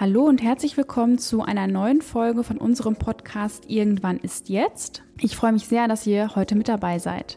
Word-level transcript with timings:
Hallo 0.00 0.26
und 0.26 0.40
herzlich 0.40 0.76
willkommen 0.76 1.18
zu 1.18 1.42
einer 1.42 1.66
neuen 1.66 2.02
Folge 2.02 2.44
von 2.44 2.56
unserem 2.58 2.94
Podcast 2.94 3.64
Irgendwann 3.66 4.18
ist 4.18 4.48
jetzt. 4.48 5.02
Ich 5.20 5.34
freue 5.34 5.50
mich 5.50 5.66
sehr, 5.66 5.88
dass 5.88 6.06
ihr 6.06 6.36
heute 6.36 6.54
mit 6.54 6.68
dabei 6.68 7.00
seid. 7.00 7.36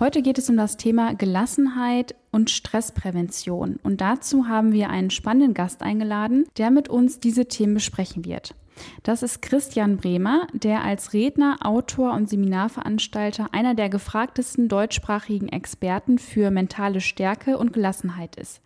Heute 0.00 0.22
geht 0.22 0.38
es 0.38 0.50
um 0.50 0.56
das 0.56 0.76
Thema 0.76 1.14
Gelassenheit 1.14 2.16
und 2.32 2.50
Stressprävention. 2.50 3.78
Und 3.84 4.00
dazu 4.00 4.48
haben 4.48 4.72
wir 4.72 4.90
einen 4.90 5.10
spannenden 5.10 5.54
Gast 5.54 5.82
eingeladen, 5.82 6.46
der 6.56 6.72
mit 6.72 6.88
uns 6.88 7.20
diese 7.20 7.46
Themen 7.46 7.74
besprechen 7.74 8.24
wird. 8.24 8.56
Das 9.02 9.22
ist 9.22 9.42
Christian 9.42 9.96
Bremer, 9.96 10.46
der 10.52 10.84
als 10.84 11.12
Redner, 11.12 11.58
Autor 11.62 12.12
und 12.12 12.28
Seminarveranstalter 12.28 13.48
einer 13.52 13.74
der 13.74 13.88
gefragtesten 13.88 14.68
deutschsprachigen 14.68 15.48
Experten 15.48 16.18
für 16.18 16.50
mentale 16.50 17.00
Stärke 17.00 17.58
und 17.58 17.72
Gelassenheit 17.72 18.36
ist. 18.36 18.60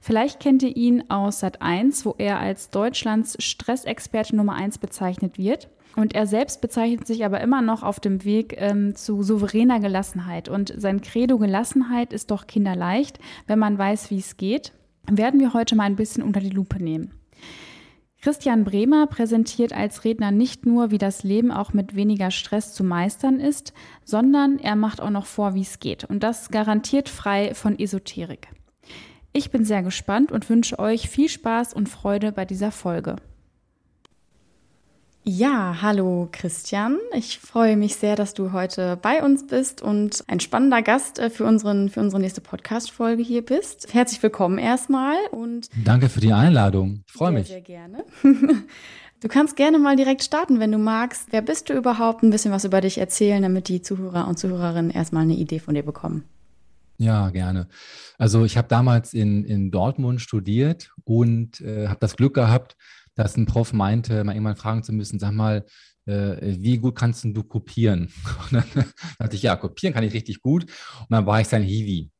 Vielleicht 0.00 0.40
kennt 0.40 0.62
ihr 0.62 0.76
ihn 0.76 1.10
aus 1.10 1.42
Sat1, 1.42 2.04
wo 2.04 2.14
er 2.18 2.38
als 2.38 2.70
Deutschlands 2.70 3.36
Stressexperte 3.38 4.34
Nummer 4.34 4.54
1 4.54 4.78
bezeichnet 4.78 5.38
wird. 5.38 5.68
Und 5.96 6.14
er 6.14 6.26
selbst 6.26 6.60
bezeichnet 6.60 7.06
sich 7.06 7.24
aber 7.24 7.40
immer 7.40 7.60
noch 7.60 7.82
auf 7.82 7.98
dem 7.98 8.24
Weg 8.24 8.54
ähm, 8.58 8.94
zu 8.94 9.22
souveräner 9.22 9.80
Gelassenheit. 9.80 10.48
Und 10.48 10.72
sein 10.76 11.00
Credo 11.00 11.38
Gelassenheit 11.38 12.12
ist 12.12 12.30
doch 12.30 12.46
kinderleicht, 12.46 13.18
wenn 13.46 13.58
man 13.58 13.78
weiß, 13.78 14.10
wie 14.10 14.18
es 14.18 14.36
geht. 14.36 14.72
Werden 15.10 15.40
wir 15.40 15.54
heute 15.54 15.74
mal 15.74 15.84
ein 15.84 15.96
bisschen 15.96 16.22
unter 16.22 16.40
die 16.40 16.50
Lupe 16.50 16.80
nehmen. 16.82 17.17
Christian 18.20 18.64
Bremer 18.64 19.06
präsentiert 19.06 19.72
als 19.72 20.04
Redner 20.04 20.32
nicht 20.32 20.66
nur, 20.66 20.90
wie 20.90 20.98
das 20.98 21.22
Leben 21.22 21.52
auch 21.52 21.72
mit 21.72 21.94
weniger 21.94 22.32
Stress 22.32 22.74
zu 22.74 22.82
meistern 22.82 23.38
ist, 23.38 23.72
sondern 24.04 24.58
er 24.58 24.74
macht 24.74 25.00
auch 25.00 25.10
noch 25.10 25.26
vor, 25.26 25.54
wie 25.54 25.62
es 25.62 25.78
geht. 25.78 26.02
Und 26.02 26.24
das 26.24 26.50
garantiert 26.50 27.08
frei 27.08 27.54
von 27.54 27.78
Esoterik. 27.78 28.48
Ich 29.32 29.52
bin 29.52 29.64
sehr 29.64 29.84
gespannt 29.84 30.32
und 30.32 30.50
wünsche 30.50 30.80
euch 30.80 31.08
viel 31.08 31.28
Spaß 31.28 31.74
und 31.74 31.88
Freude 31.88 32.32
bei 32.32 32.44
dieser 32.44 32.72
Folge. 32.72 33.16
Ja, 35.30 35.82
hallo 35.82 36.30
Christian. 36.32 36.96
Ich 37.14 37.38
freue 37.38 37.76
mich 37.76 37.96
sehr, 37.96 38.16
dass 38.16 38.32
du 38.32 38.52
heute 38.52 38.96
bei 38.96 39.22
uns 39.22 39.46
bist 39.46 39.82
und 39.82 40.24
ein 40.26 40.40
spannender 40.40 40.80
Gast 40.80 41.18
äh, 41.18 41.28
für, 41.28 41.44
unseren, 41.44 41.90
für 41.90 42.00
unsere 42.00 42.18
nächste 42.18 42.40
Podcast-Folge 42.40 43.22
hier 43.22 43.44
bist. 43.44 43.92
Herzlich 43.92 44.22
willkommen 44.22 44.56
erstmal 44.56 45.18
und. 45.30 45.68
Danke 45.84 46.08
für 46.08 46.20
die 46.20 46.32
Einladung. 46.32 47.04
Ich 47.06 47.12
freue 47.12 47.32
mich. 47.32 47.48
Sehr 47.48 47.60
gerne. 47.60 48.04
Du 49.20 49.26
kannst 49.26 49.56
gerne 49.56 49.80
mal 49.80 49.96
direkt 49.96 50.22
starten, 50.22 50.60
wenn 50.60 50.70
du 50.70 50.78
magst. 50.78 51.26
Wer 51.32 51.42
bist 51.42 51.68
du 51.68 51.72
überhaupt? 51.74 52.22
Ein 52.22 52.30
bisschen 52.30 52.52
was 52.52 52.64
über 52.64 52.80
dich 52.80 52.98
erzählen, 52.98 53.42
damit 53.42 53.66
die 53.66 53.82
Zuhörer 53.82 54.28
und 54.28 54.38
Zuhörerinnen 54.38 54.92
erstmal 54.92 55.24
eine 55.24 55.34
Idee 55.34 55.58
von 55.58 55.74
dir 55.74 55.82
bekommen. 55.82 56.22
Ja, 56.98 57.28
gerne. 57.30 57.66
Also 58.16 58.44
ich 58.44 58.56
habe 58.56 58.68
damals 58.68 59.14
in, 59.14 59.44
in 59.44 59.72
Dortmund 59.72 60.20
studiert 60.20 60.92
und 61.02 61.60
äh, 61.60 61.88
habe 61.88 61.98
das 61.98 62.16
Glück 62.16 62.34
gehabt, 62.34 62.76
dass 63.18 63.36
ein 63.36 63.46
Prof 63.46 63.72
meinte, 63.72 64.22
mal 64.22 64.32
irgendwann 64.32 64.56
fragen 64.56 64.84
zu 64.84 64.92
müssen, 64.92 65.18
sag 65.18 65.32
mal, 65.32 65.66
äh, 66.06 66.36
wie 66.40 66.78
gut 66.78 66.94
kannst 66.94 67.24
du 67.24 67.42
kopieren? 67.42 68.12
Und 68.44 68.52
dann 68.52 68.84
dachte 69.18 69.34
ich, 69.34 69.42
ja, 69.42 69.56
kopieren 69.56 69.92
kann 69.92 70.04
ich 70.04 70.14
richtig 70.14 70.40
gut. 70.40 70.62
Und 70.62 71.10
dann 71.10 71.26
war 71.26 71.40
ich 71.40 71.48
sein 71.48 71.64
Hiwi. 71.64 72.12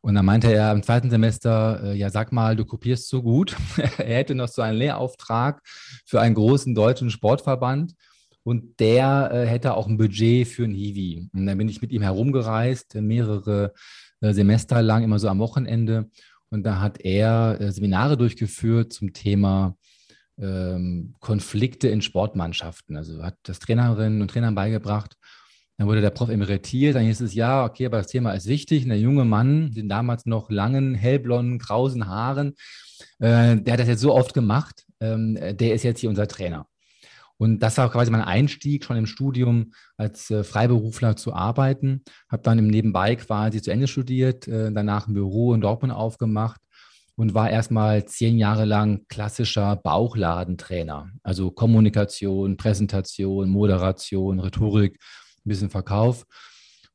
Und 0.00 0.14
dann 0.14 0.24
meinte 0.24 0.52
er 0.52 0.70
im 0.70 0.84
zweiten 0.84 1.10
Semester, 1.10 1.82
äh, 1.82 1.96
ja, 1.96 2.08
sag 2.08 2.30
mal, 2.30 2.54
du 2.54 2.64
kopierst 2.64 3.08
so 3.08 3.20
gut. 3.20 3.56
er 3.98 4.16
hätte 4.16 4.36
noch 4.36 4.46
so 4.46 4.62
einen 4.62 4.78
Lehrauftrag 4.78 5.60
für 6.06 6.20
einen 6.20 6.36
großen 6.36 6.72
deutschen 6.72 7.10
Sportverband. 7.10 7.94
Und 8.44 8.78
der 8.78 9.30
äh, 9.32 9.44
hätte 9.44 9.74
auch 9.74 9.88
ein 9.88 9.98
Budget 9.98 10.46
für 10.46 10.62
ein 10.62 10.72
Hiwi. 10.72 11.28
Und 11.34 11.46
dann 11.46 11.58
bin 11.58 11.68
ich 11.68 11.82
mit 11.82 11.90
ihm 11.90 12.02
herumgereist, 12.02 12.94
mehrere 12.94 13.74
Semester 14.20 14.82
lang, 14.82 15.02
immer 15.02 15.18
so 15.18 15.28
am 15.28 15.40
Wochenende. 15.40 16.10
Und 16.50 16.62
da 16.62 16.80
hat 16.80 17.00
er 17.00 17.72
Seminare 17.72 18.16
durchgeführt 18.16 18.92
zum 18.92 19.12
Thema 19.12 19.76
ähm, 20.40 21.14
Konflikte 21.20 21.88
in 21.88 22.02
Sportmannschaften. 22.02 22.96
Also 22.96 23.22
hat 23.22 23.36
das 23.42 23.58
Trainerinnen 23.58 24.22
und 24.22 24.30
Trainern 24.30 24.54
beigebracht. 24.54 25.16
Dann 25.76 25.86
wurde 25.86 26.00
der 26.00 26.10
Prof 26.10 26.28
emeritiert, 26.28 26.96
dann 26.96 27.04
hieß 27.04 27.20
es, 27.20 27.34
ja, 27.34 27.64
okay, 27.64 27.86
aber 27.86 27.98
das 27.98 28.08
Thema 28.08 28.32
ist 28.32 28.48
wichtig. 28.48 28.82
Und 28.82 28.88
der 28.88 28.98
junge 28.98 29.24
Mann, 29.24 29.70
den 29.70 29.88
damals 29.88 30.26
noch 30.26 30.50
langen, 30.50 30.94
hellblonden, 30.94 31.58
krausen 31.58 32.08
Haaren, 32.08 32.54
äh, 33.20 33.56
der 33.56 33.72
hat 33.72 33.80
das 33.80 33.88
jetzt 33.88 34.00
so 34.00 34.12
oft 34.12 34.34
gemacht, 34.34 34.84
ähm, 35.00 35.34
der 35.34 35.74
ist 35.74 35.84
jetzt 35.84 36.00
hier 36.00 36.10
unser 36.10 36.26
Trainer. 36.26 36.66
Und 37.36 37.60
das 37.60 37.78
war 37.78 37.88
quasi 37.90 38.10
mein 38.10 38.22
Einstieg 38.22 38.84
schon 38.84 38.96
im 38.96 39.06
Studium 39.06 39.72
als 39.96 40.28
äh, 40.30 40.42
Freiberufler 40.42 41.14
zu 41.14 41.32
arbeiten. 41.32 42.02
Habe 42.28 42.42
dann 42.42 42.58
im 42.58 42.66
Nebenbei 42.66 43.14
quasi 43.14 43.62
zu 43.62 43.70
Ende 43.70 43.86
studiert, 43.86 44.48
äh, 44.48 44.72
danach 44.72 45.06
ein 45.06 45.14
Büro 45.14 45.54
in 45.54 45.60
Dortmund 45.60 45.92
aufgemacht 45.92 46.60
und 47.18 47.34
war 47.34 47.50
erstmal 47.50 48.04
zehn 48.04 48.38
Jahre 48.38 48.64
lang 48.64 49.04
klassischer 49.08 49.74
Bauchladentrainer. 49.74 51.10
Also 51.24 51.50
Kommunikation, 51.50 52.56
Präsentation, 52.56 53.48
Moderation, 53.48 54.38
Rhetorik, 54.38 55.00
ein 55.44 55.48
bisschen 55.48 55.68
Verkauf. 55.68 56.26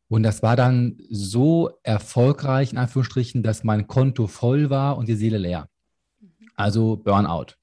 Und 0.08 0.24
das 0.24 0.42
war 0.42 0.56
dann 0.56 0.98
so 1.10 1.72
erfolgreich, 1.84 2.72
in 2.72 2.78
Anführungsstrichen, 2.78 3.44
dass 3.44 3.66
mein 3.66 3.88
Konto 3.88 4.28
voll 4.28 4.70
war 4.70 4.98
und 4.98 5.10
die 5.10 5.16
Seele 5.16 5.38
leer. 5.38 5.68
Also 6.56 6.96
Burnout. 6.96 7.56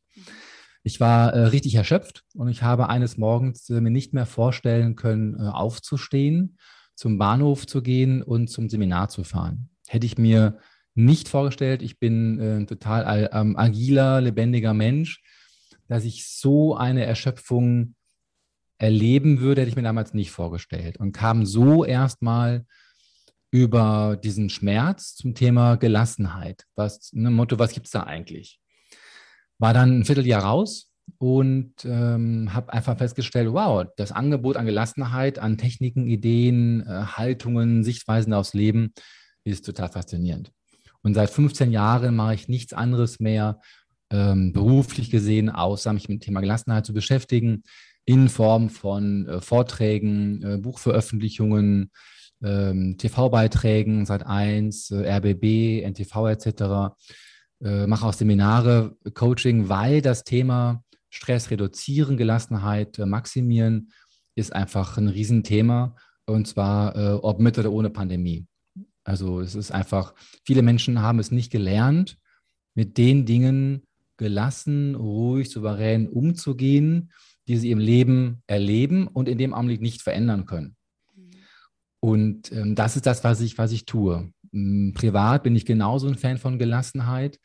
Ich 0.82 1.00
war 1.00 1.32
äh, 1.32 1.44
richtig 1.47 1.77
erschöpft 1.77 2.25
und 2.34 2.48
ich 2.48 2.62
habe 2.62 2.91
eines 2.91 3.16
Morgens 3.16 3.71
äh, 3.71 3.81
mir 3.81 3.91
nicht 3.91 4.12
mehr 4.12 4.27
vorstellen 4.27 4.97
können, 4.97 5.34
äh, 5.41 5.48
aufzustehen, 5.48 6.59
zum 6.94 7.16
Bahnhof 7.16 7.66
zu 7.66 7.81
gehen 7.81 8.22
und 8.22 8.48
zum 8.48 8.69
Seminar 8.69 9.09
zu 9.09 9.25
fahren. 9.25 9.71
Hätte 9.88 10.04
ich 10.04 10.19
mir 10.19 10.59
nicht 10.95 11.28
vorgestellt. 11.28 11.83
Ich 11.83 11.99
bin 11.99 12.39
äh, 12.39 12.56
ein 12.56 12.67
total 12.67 13.31
ähm, 13.33 13.56
agiler, 13.56 14.21
lebendiger 14.21 14.75
Mensch. 14.75 15.23
Dass 15.89 16.05
ich 16.05 16.28
so 16.28 16.77
eine 16.77 17.05
Erschöpfung 17.05 17.95
erleben 18.78 19.41
würde, 19.41 19.61
hätte 19.61 19.71
ich 19.71 19.77
mir 19.77 19.83
damals 19.83 20.15
nicht 20.15 20.31
vorgestellt. 20.31 20.99
Und 20.99 21.12
kam 21.12 21.45
so 21.45 21.84
erstmal 21.84 22.65
über 23.51 24.17
diesen 24.23 24.49
Schmerz 24.49 25.17
zum 25.17 25.34
Thema 25.34 25.77
Gelassenheit. 25.77 26.65
Was, 26.77 27.12
ne, 27.12 27.31
Motto, 27.31 27.59
was 27.59 27.72
gibt 27.72 27.87
es 27.87 27.93
da 27.93 28.05
eigentlich? 28.05 28.61
War 29.59 29.75
dann 29.75 30.01
ein 30.01 30.05
Vierteljahr 30.05 30.45
raus 30.45 30.93
und 31.19 31.75
ähm, 31.84 32.55
habe 32.55 32.72
einfach 32.72 32.97
festgestellt, 32.97 33.53
wow, 33.53 33.84
das 33.97 34.12
Angebot 34.12 34.57
an 34.57 34.67
Gelassenheit, 34.67 35.39
an 35.39 35.59
Techniken, 35.59 36.07
Ideen, 36.07 36.87
äh, 36.87 37.05
Haltungen, 37.17 37.83
Sichtweisen 37.83 38.33
aufs 38.33 38.55
Leben 38.55 38.95
ist 39.45 39.67
total 39.67 39.89
faszinierend. 39.89 40.53
Und 41.03 41.15
seit 41.15 41.31
15 41.31 41.71
Jahren 41.71 42.15
mache 42.15 42.34
ich 42.34 42.49
nichts 42.49 42.72
anderes 42.72 43.21
mehr 43.21 43.61
ähm, 44.11 44.53
beruflich 44.53 45.11
gesehen, 45.11 45.50
außer 45.50 45.93
mich 45.93 46.09
mit 46.09 46.21
dem 46.21 46.25
Thema 46.25 46.41
Gelassenheit 46.41 46.84
zu 46.84 46.93
beschäftigen, 46.93 47.62
in 48.05 48.28
Form 48.28 48.71
von 48.71 49.27
äh, 49.28 49.41
Vorträgen, 49.41 50.43
äh, 50.43 50.59
Buchveröffentlichungen, 50.59 51.91
ähm, 52.43 52.97
TV-Beiträgen, 52.99 54.06
seit 54.06 54.27
1, 54.27 54.91
äh, 54.91 55.09
RBB, 55.16 55.83
NTV 55.84 56.28
etc. 56.28 56.94
Äh, 57.62 57.87
mache 57.87 58.06
auch 58.06 58.12
Seminare, 58.12 58.97
Coaching, 59.15 59.69
weil 59.69 60.00
das 60.00 60.25
Thema 60.25 60.83
Stress 61.10 61.50
reduzieren, 61.50 62.16
Gelassenheit 62.16 62.99
äh, 62.99 63.06
maximieren 63.06 63.91
ist 64.34 64.53
einfach 64.53 64.97
ein 64.97 65.09
Riesenthema 65.09 65.94
und 66.27 66.47
zwar 66.47 66.97
äh, 66.97 67.12
ob 67.15 67.41
mit 67.41 67.59
oder 67.59 67.72
ohne 67.72 67.91
Pandemie. 67.91 68.47
Also 69.05 69.41
es 69.41 69.55
ist 69.55 69.71
einfach, 69.71 70.15
viele 70.44 70.62
Menschen 70.62 71.03
haben 71.03 71.19
es 71.19 71.31
nicht 71.31 71.50
gelernt, 71.50 72.19
mit 72.75 72.99
den 72.99 73.27
Dingen 73.27 73.83
gelassen, 74.16 74.94
ruhig, 74.94 75.50
souverän 75.50 76.09
umzugehen, 76.09 77.10
die 77.49 77.56
sie 77.56 77.71
im 77.71 77.78
Leben 77.78 78.43
erleben 78.47 79.09
und 79.09 79.28
in 79.28 79.39
dem 79.39 79.55
Augenblick 79.55 79.81
nicht 79.81 80.03
verändern 80.03 80.47
können. 80.47 80.77
Mhm. 81.15 81.31
Und 82.00 82.53
ähm, 82.53 82.75
das 82.75 82.97
ist 82.97 83.07
das, 83.07 83.25
was 83.25 83.41
ich, 83.41 83.59
was 83.59 83.72
ich 83.72 83.86
tue. 83.86 84.33
Ähm, 84.53 84.92
privat 84.95 85.42
bin 85.42 85.57
ich 85.57 85.65
genauso 85.65 86.07
ein 86.07 86.16
Fan 86.16 86.39
von 86.39 86.59
Gelassenheit. 86.59 87.39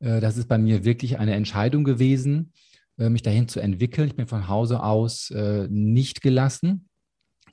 Äh, 0.00 0.20
das 0.20 0.36
ist 0.36 0.48
bei 0.48 0.58
mir 0.58 0.84
wirklich 0.84 1.18
eine 1.18 1.34
Entscheidung 1.34 1.84
gewesen, 1.84 2.52
äh, 2.98 3.08
mich 3.08 3.22
dahin 3.22 3.48
zu 3.48 3.60
entwickeln. 3.60 4.08
Ich 4.08 4.16
bin 4.16 4.26
von 4.26 4.48
Hause 4.48 4.82
aus 4.82 5.30
äh, 5.30 5.68
nicht 5.70 6.20
gelassen. 6.20 6.88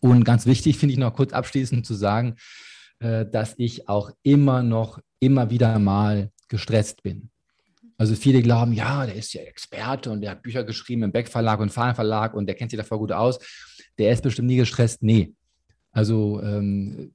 Und 0.02 0.24
ganz 0.24 0.46
wichtig 0.46 0.78
finde 0.78 0.94
ich 0.94 1.00
noch 1.00 1.14
kurz 1.14 1.34
abschließend 1.34 1.86
zu 1.86 1.94
sagen, 1.94 2.36
äh, 3.00 3.26
dass 3.26 3.56
ich 3.58 3.90
auch 3.90 4.12
immer 4.24 4.64
noch, 4.64 5.00
immer 5.20 5.50
wieder 5.50 5.78
mal 5.80 6.32
gestresst 6.48 7.04
bin. 7.04 7.30
Also 7.98 8.16
viele 8.16 8.42
glauben, 8.42 8.74
ja, 8.74 9.06
der 9.06 9.16
ist 9.16 9.34
ja 9.34 9.42
Experte 9.42 10.12
und 10.12 10.22
der 10.22 10.32
hat 10.32 10.44
Bücher 10.44 10.64
geschrieben 10.64 11.04
im 11.04 11.12
Beck 11.12 11.30
Verlag 11.30 11.60
und 11.60 11.72
Fahlen 11.72 11.96
Verlag 11.96 12.34
und 12.34 12.46
der 12.46 12.56
kennt 12.56 12.72
sich 12.72 12.78
davor 12.78 13.00
gut 13.00 13.12
aus. 13.12 13.40
Der 13.98 14.12
ist 14.12 14.24
bestimmt 14.24 14.50
nie 14.50 14.58
gestresst. 14.58 15.02
Nee. 15.02 15.34
Also 15.92 16.42
ähm, 16.42 17.14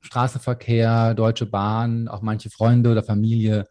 Straßenverkehr, 0.00 1.14
Deutsche 1.14 1.46
Bahn, 1.46 2.08
auch 2.08 2.22
manche 2.22 2.48
Freunde 2.48 2.90
oder 2.90 3.02
Familie, 3.02 3.66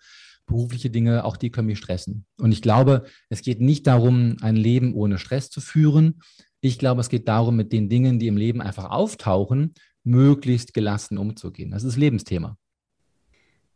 berufliche 0.45 0.89
Dinge, 0.89 1.23
auch 1.23 1.37
die 1.37 1.49
können 1.49 1.67
mich 1.67 1.79
stressen. 1.79 2.25
Und 2.37 2.51
ich 2.51 2.61
glaube, 2.61 3.05
es 3.29 3.41
geht 3.41 3.61
nicht 3.61 3.87
darum, 3.87 4.37
ein 4.41 4.55
Leben 4.55 4.93
ohne 4.93 5.17
Stress 5.17 5.49
zu 5.49 5.61
führen. 5.61 6.21
Ich 6.59 6.77
glaube, 6.77 7.01
es 7.01 7.09
geht 7.09 7.27
darum, 7.27 7.55
mit 7.55 7.71
den 7.71 7.89
Dingen, 7.89 8.19
die 8.19 8.27
im 8.27 8.37
Leben 8.37 8.61
einfach 8.61 8.91
auftauchen, 8.91 9.73
möglichst 10.03 10.73
gelassen 10.73 11.17
umzugehen. 11.17 11.71
Das 11.71 11.83
ist 11.83 11.97
Lebensthema. 11.97 12.57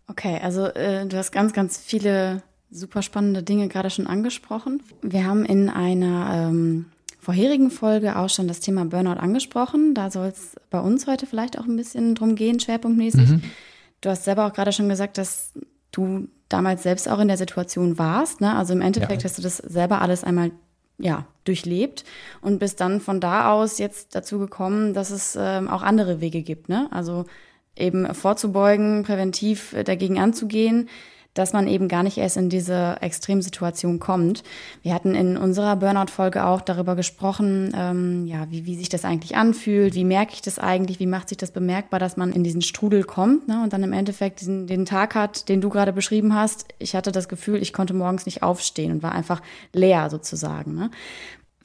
Okay, 0.07 0.39
also 0.42 0.66
äh, 0.68 1.06
du 1.07 1.18
hast 1.18 1.31
ganz, 1.31 1.54
ganz 1.54 1.77
viele 1.77 2.44
super 2.69 3.01
spannende 3.01 3.44
Dinge 3.44 3.68
gerade 3.68 3.89
schon 3.89 4.07
angesprochen. 4.07 4.81
Wir 5.01 5.25
haben 5.25 5.45
in 5.45 5.69
einer 5.69 6.50
ähm, 6.50 6.86
vorherigen 7.19 7.72
Folge 7.72 8.18
auch 8.18 8.30
schon 8.30 8.48
das 8.48 8.60
Thema 8.60 8.86
Burnout 8.86 9.19
angesprochen. 9.19 9.94
Da 9.94 10.12
soll 10.12 10.27
es 10.27 10.56
bei 10.69 10.80
uns 10.80 11.07
heute 11.07 11.25
vielleicht 11.25 11.57
auch 11.57 11.66
ein 11.66 11.75
bisschen 11.75 12.16
drum 12.16 12.36
gehen, 12.36 12.60
schwerpunktmäßig. 12.60 13.30
Mhm. 13.30 13.42
Du 14.01 14.10
hast 14.10 14.25
selber 14.25 14.45
auch 14.45 14.54
gerade 14.54 14.72
schon 14.72 14.89
gesagt, 14.89 15.18
dass 15.18 15.54
du 15.92 16.27
damals 16.50 16.83
selbst 16.83 17.10
auch 17.10 17.19
in 17.19 17.27
der 17.27 17.38
Situation 17.38 17.98
warst. 17.98 18.42
Ne? 18.42 18.56
Also 18.56 18.74
im 18.74 18.81
Endeffekt 18.81 19.24
ja. 19.24 19.30
hast 19.30 19.38
du 19.38 19.42
das 19.42 19.57
selber 19.57 20.01
alles 20.01 20.24
einmal 20.24 20.51
ja, 20.98 21.26
durchlebt 21.44 22.06
und 22.42 22.60
bist 22.60 22.80
dann 22.82 23.02
von 23.02 23.20
da 23.20 23.52
aus 23.52 23.78
jetzt 23.78 24.16
dazu 24.16 24.40
gekommen, 24.40 24.94
dass 24.94 25.12
es 25.12 25.38
ähm, 25.40 25.68
auch 25.68 25.84
andere 25.84 26.22
Wege 26.22 26.42
gibt. 26.42 26.70
Ne? 26.70 26.88
Also 26.92 27.26
eben 27.76 28.14
vorzubeugen, 28.14 29.04
präventiv 29.04 29.76
dagegen 29.86 30.20
anzugehen 30.20 30.90
dass 31.36 31.54
man 31.54 31.68
eben 31.68 31.88
gar 31.88 32.02
nicht 32.02 32.18
erst 32.18 32.38
in 32.38 32.50
diese 32.50 32.98
Extremsituation 33.02 34.00
kommt. 34.00 34.44
Wir 34.82 34.94
hatten 34.94 35.14
in 35.14 35.38
unserer 35.38 35.76
Burnout-Folge 35.76 36.46
auch 36.46 36.62
darüber 36.62 36.96
gesprochen, 36.96 37.72
ähm, 37.78 38.26
ja, 38.26 38.48
wie, 38.50 38.66
wie 38.66 38.76
sich 38.76 38.90
das 38.90 39.06
eigentlich 39.06 39.36
anfühlt, 39.36 39.94
wie 39.94 40.06
merke 40.06 40.34
ich 40.34 40.42
das 40.42 40.58
eigentlich, 40.58 41.00
wie 41.00 41.06
macht 41.06 41.30
sich 41.30 41.38
das 41.38 41.52
bemerkbar, 41.52 42.00
dass 42.00 42.18
man 42.18 42.32
in 42.32 42.44
diesen 42.44 42.62
Strudel 42.62 43.04
kommt 43.04 43.48
ne, 43.48 43.62
und 43.62 43.74
dann 43.74 43.84
im 43.84 43.94
Endeffekt 43.94 44.42
diesen, 44.42 44.66
den 44.66 44.86
Tag 44.86 45.14
hat, 45.14 45.48
den 45.50 45.62
du 45.62 45.70
gerade 45.70 45.94
beschrieben 45.94 46.34
hast. 46.34 46.66
Ich 46.80 46.96
hatte 46.96 47.12
das 47.12 47.28
Gefühl, 47.28 47.62
ich 47.62 47.74
konnte 47.74 47.94
morgens 47.94 48.26
nicht 48.26 48.42
aufstehen 48.42 48.92
und 48.92 49.04
war 49.04 49.12
einfach 49.12 49.42
leer 49.74 50.10
sozusagen. 50.10 50.74
Ne? 50.74 50.90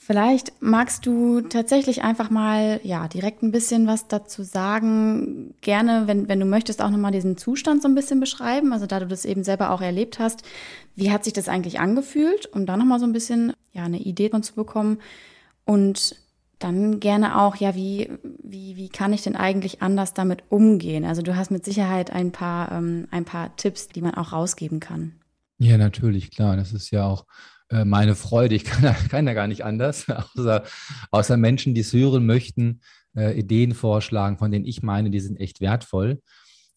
Vielleicht 0.03 0.55
magst 0.63 1.05
du 1.05 1.43
tatsächlich 1.43 2.03
einfach 2.03 2.31
mal, 2.31 2.81
ja, 2.83 3.07
direkt 3.07 3.43
ein 3.43 3.53
bisschen 3.53 3.87
was 3.87 4.09
dazu 4.09 4.43
sagen. 4.43 5.53
Gerne, 5.61 6.05
wenn, 6.07 6.27
wenn 6.27 6.41
du 6.41 6.47
möchtest, 6.47 6.81
auch 6.81 6.89
nochmal 6.89 7.13
diesen 7.13 7.37
Zustand 7.37 7.83
so 7.83 7.89
ein 7.89 7.95
bisschen 7.95 8.19
beschreiben. 8.19 8.73
Also 8.73 8.87
da 8.87 8.99
du 8.99 9.07
das 9.07 9.27
eben 9.27 9.45
selber 9.45 9.71
auch 9.71 9.83
erlebt 9.83 10.19
hast. 10.19 10.43
Wie 10.97 11.13
hat 11.13 11.23
sich 11.23 11.35
das 11.35 11.51
eigentlich 11.51 11.81
angefühlt? 11.81 12.47
Um 12.47 12.65
da 12.65 12.79
nochmal 12.79 12.99
so 12.99 13.05
ein 13.05 13.13
bisschen, 13.13 13.53
ja, 13.73 13.85
eine 13.85 14.01
Idee 14.01 14.31
von 14.31 14.43
zu 14.43 14.55
bekommen. 14.55 15.01
Und 15.67 16.17
dann 16.59 16.99
gerne 16.99 17.39
auch, 17.39 17.57
ja, 17.57 17.75
wie, 17.75 18.11
wie, 18.43 18.77
wie 18.77 18.89
kann 18.89 19.13
ich 19.13 19.21
denn 19.21 19.37
eigentlich 19.37 19.83
anders 19.83 20.15
damit 20.15 20.45
umgehen? 20.49 21.05
Also 21.05 21.21
du 21.21 21.37
hast 21.37 21.51
mit 21.51 21.67
Sicherheit 21.67 22.11
ein 22.11 22.33
paar, 22.33 22.73
ähm, 22.73 23.07
ein 23.11 23.27
paar 23.27 23.55
Tipps, 23.57 23.89
die 23.89 24.01
man 24.01 24.15
auch 24.15 24.33
rausgeben 24.33 24.81
kann. 24.81 25.13
Ja, 25.59 25.77
natürlich, 25.77 26.31
klar. 26.31 26.57
Das 26.57 26.73
ist 26.73 26.91
ja 26.91 27.05
auch 27.05 27.27
meine 27.73 28.15
Freude. 28.17 28.55
Ich 28.55 28.65
kann, 28.65 28.95
kann 29.09 29.27
ja 29.27 29.33
gar 29.33 29.47
nicht 29.47 29.65
anders, 29.65 30.07
außer, 30.37 30.65
außer 31.11 31.37
Menschen, 31.37 31.75
die 31.75 31.83
es 31.83 31.93
hören 31.93 32.27
möchten, 32.27 32.81
äh, 33.17 33.39
Ideen 33.39 33.75
vorschlagen, 33.75 34.39
von 34.39 34.51
denen 34.51 34.65
ich 34.65 34.83
meine, 34.83 35.11
die 35.11 35.21
sind 35.21 35.39
echt 35.39 35.61
wertvoll. 35.61 36.21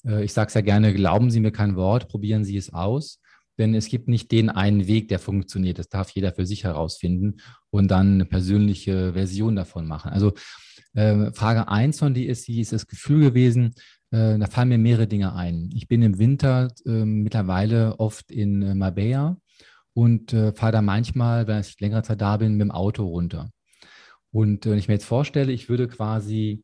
Äh, 0.05 0.23
ich 0.23 0.33
sage 0.33 0.47
es 0.47 0.53
ja 0.53 0.61
gerne, 0.61 0.93
glauben 0.93 1.31
Sie 1.31 1.39
mir 1.39 1.51
kein 1.51 1.75
Wort, 1.75 2.07
probieren 2.07 2.43
Sie 2.43 2.57
es 2.57 2.73
aus. 2.73 3.19
Denn 3.59 3.75
es 3.75 3.87
gibt 3.87 4.07
nicht 4.07 4.31
den 4.31 4.49
einen 4.49 4.87
Weg, 4.87 5.09
der 5.09 5.19
funktioniert. 5.19 5.77
Das 5.77 5.87
darf 5.87 6.09
jeder 6.09 6.33
für 6.33 6.45
sich 6.45 6.63
herausfinden 6.63 7.37
und 7.69 7.91
dann 7.91 8.13
eine 8.13 8.25
persönliche 8.25 9.13
Version 9.13 9.55
davon 9.55 9.87
machen. 9.87 10.11
Also 10.11 10.33
äh, 10.95 11.31
Frage 11.33 11.67
eins 11.67 11.99
von 11.99 12.15
dir 12.15 12.29
ist, 12.29 12.47
wie 12.47 12.61
ist 12.61 12.73
das 12.73 12.87
Gefühl 12.87 13.21
gewesen? 13.21 13.75
Äh, 14.09 14.39
da 14.39 14.47
fallen 14.47 14.69
mir 14.69 14.79
mehrere 14.79 15.07
Dinge 15.07 15.35
ein. 15.35 15.69
Ich 15.71 15.87
bin 15.87 16.01
im 16.01 16.17
Winter 16.17 16.73
äh, 16.85 17.05
mittlerweile 17.05 17.99
oft 17.99 18.31
in 18.31 18.63
äh, 18.63 18.73
Marbella 18.73 19.37
und 19.93 20.33
äh, 20.33 20.53
fahre 20.53 20.71
da 20.71 20.81
manchmal, 20.81 21.47
wenn 21.47 21.59
ich 21.59 21.79
längere 21.79 22.03
Zeit 22.03 22.21
da 22.21 22.37
bin, 22.37 22.53
mit 22.53 22.61
dem 22.61 22.71
Auto 22.71 23.05
runter. 23.05 23.49
Und 24.31 24.65
äh, 24.65 24.71
wenn 24.71 24.79
ich 24.79 24.87
mir 24.87 24.95
jetzt 24.95 25.05
vorstelle, 25.05 25.51
ich 25.51 25.69
würde 25.69 25.87
quasi 25.87 26.63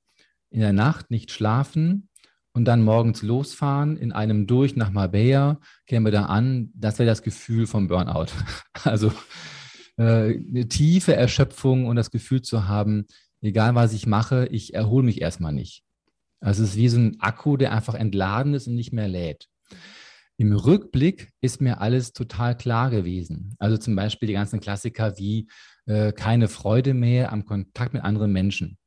in 0.50 0.62
der 0.62 0.74
Nacht 0.74 1.12
nicht 1.12 1.31
schlafen 1.31 2.10
und 2.54 2.66
dann 2.66 2.81
morgens 2.81 3.22
losfahren 3.22 3.98
in 3.98 4.12
einem 4.12 4.48
durch 4.48 4.76
nach 4.76 4.92
Marbella, 4.92 5.60
käme 5.86 6.12
da 6.12 6.26
an, 6.26 6.72
das 6.74 6.98
wäre 6.98 7.08
das 7.08 7.24
Gefühl 7.24 7.68
vom 7.68 7.88
Burnout. 7.88 8.28
Also 8.84 9.12
äh, 9.98 10.38
eine 10.38 10.68
tiefe 10.70 11.14
Erschöpfung 11.14 11.86
und 11.86 11.98
das 11.98 12.12
Gefühl 12.12 12.42
zu 12.42 12.68
haben, 12.68 13.06
egal 13.42 13.76
was 13.76 13.94
ich 13.94 14.08
mache, 14.08 14.48
ich 14.48 14.74
erhole 14.74 15.06
mich 15.06 15.22
erstmal 15.22 15.54
nicht. 15.54 15.84
Also 16.40 16.64
es 16.64 16.72
ist 16.72 16.78
wie 16.78 16.88
so 16.88 16.98
ein 16.98 17.20
Akku, 17.20 17.58
der 17.58 17.74
einfach 17.74 17.96
entladen 17.96 18.54
ist 18.54 18.68
und 18.68 18.76
nicht 18.76 18.94
mehr 18.94 19.10
lädt. 19.10 19.50
Im 20.40 20.54
Rückblick 20.54 21.34
ist 21.42 21.60
mir 21.60 21.82
alles 21.82 22.14
total 22.14 22.56
klar 22.56 22.90
gewesen. 22.90 23.58
Also 23.60 23.76
zum 23.76 23.98
Beispiel 23.98 24.26
die 24.26 24.34
ganzen 24.34 24.62
Klassiker 24.62 25.18
wie 25.18 25.50
äh, 25.86 26.14
keine 26.14 26.48
Freude 26.48 26.94
mehr 26.94 27.34
am 27.34 27.44
Kontakt 27.44 27.94
mit 27.94 28.06
anderen 28.06 28.32
Menschen. 28.32 28.78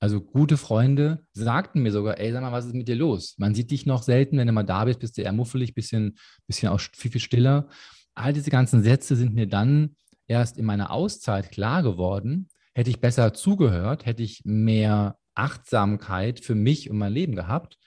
Also 0.00 0.20
gute 0.20 0.58
Freunde 0.58 1.24
sagten 1.32 1.80
mir 1.80 1.92
sogar, 1.92 2.20
ey, 2.20 2.30
sag 2.30 2.42
mal, 2.42 2.52
was 2.52 2.66
ist 2.66 2.74
mit 2.74 2.88
dir 2.88 2.94
los? 2.94 3.36
Man 3.38 3.54
sieht 3.54 3.70
dich 3.70 3.86
noch 3.86 4.02
selten, 4.02 4.36
wenn 4.36 4.48
du 4.48 4.52
mal 4.52 4.64
da 4.64 4.84
bist, 4.84 5.00
bist 5.00 5.16
du 5.16 5.22
eher 5.22 5.32
muffelig, 5.32 5.74
bisschen, 5.74 6.18
bisschen 6.46 6.68
auch 6.68 6.78
viel, 6.78 7.10
viel 7.10 7.22
stiller. 7.22 7.70
All 8.14 8.34
diese 8.34 8.50
ganzen 8.50 8.82
Sätze 8.82 9.16
sind 9.16 9.32
mir 9.32 9.48
dann 9.48 9.96
erst 10.26 10.58
in 10.58 10.66
meiner 10.66 10.90
Auszeit 10.90 11.50
klar 11.50 11.82
geworden. 11.82 12.50
Hätte 12.74 12.90
ich 12.90 13.00
besser 13.00 13.32
zugehört, 13.32 14.04
hätte 14.04 14.22
ich 14.22 14.42
mehr 14.44 15.16
Achtsamkeit 15.34 16.40
für 16.40 16.54
mich 16.54 16.90
und 16.90 16.98
mein 16.98 17.14
Leben 17.14 17.34
gehabt, 17.34 17.78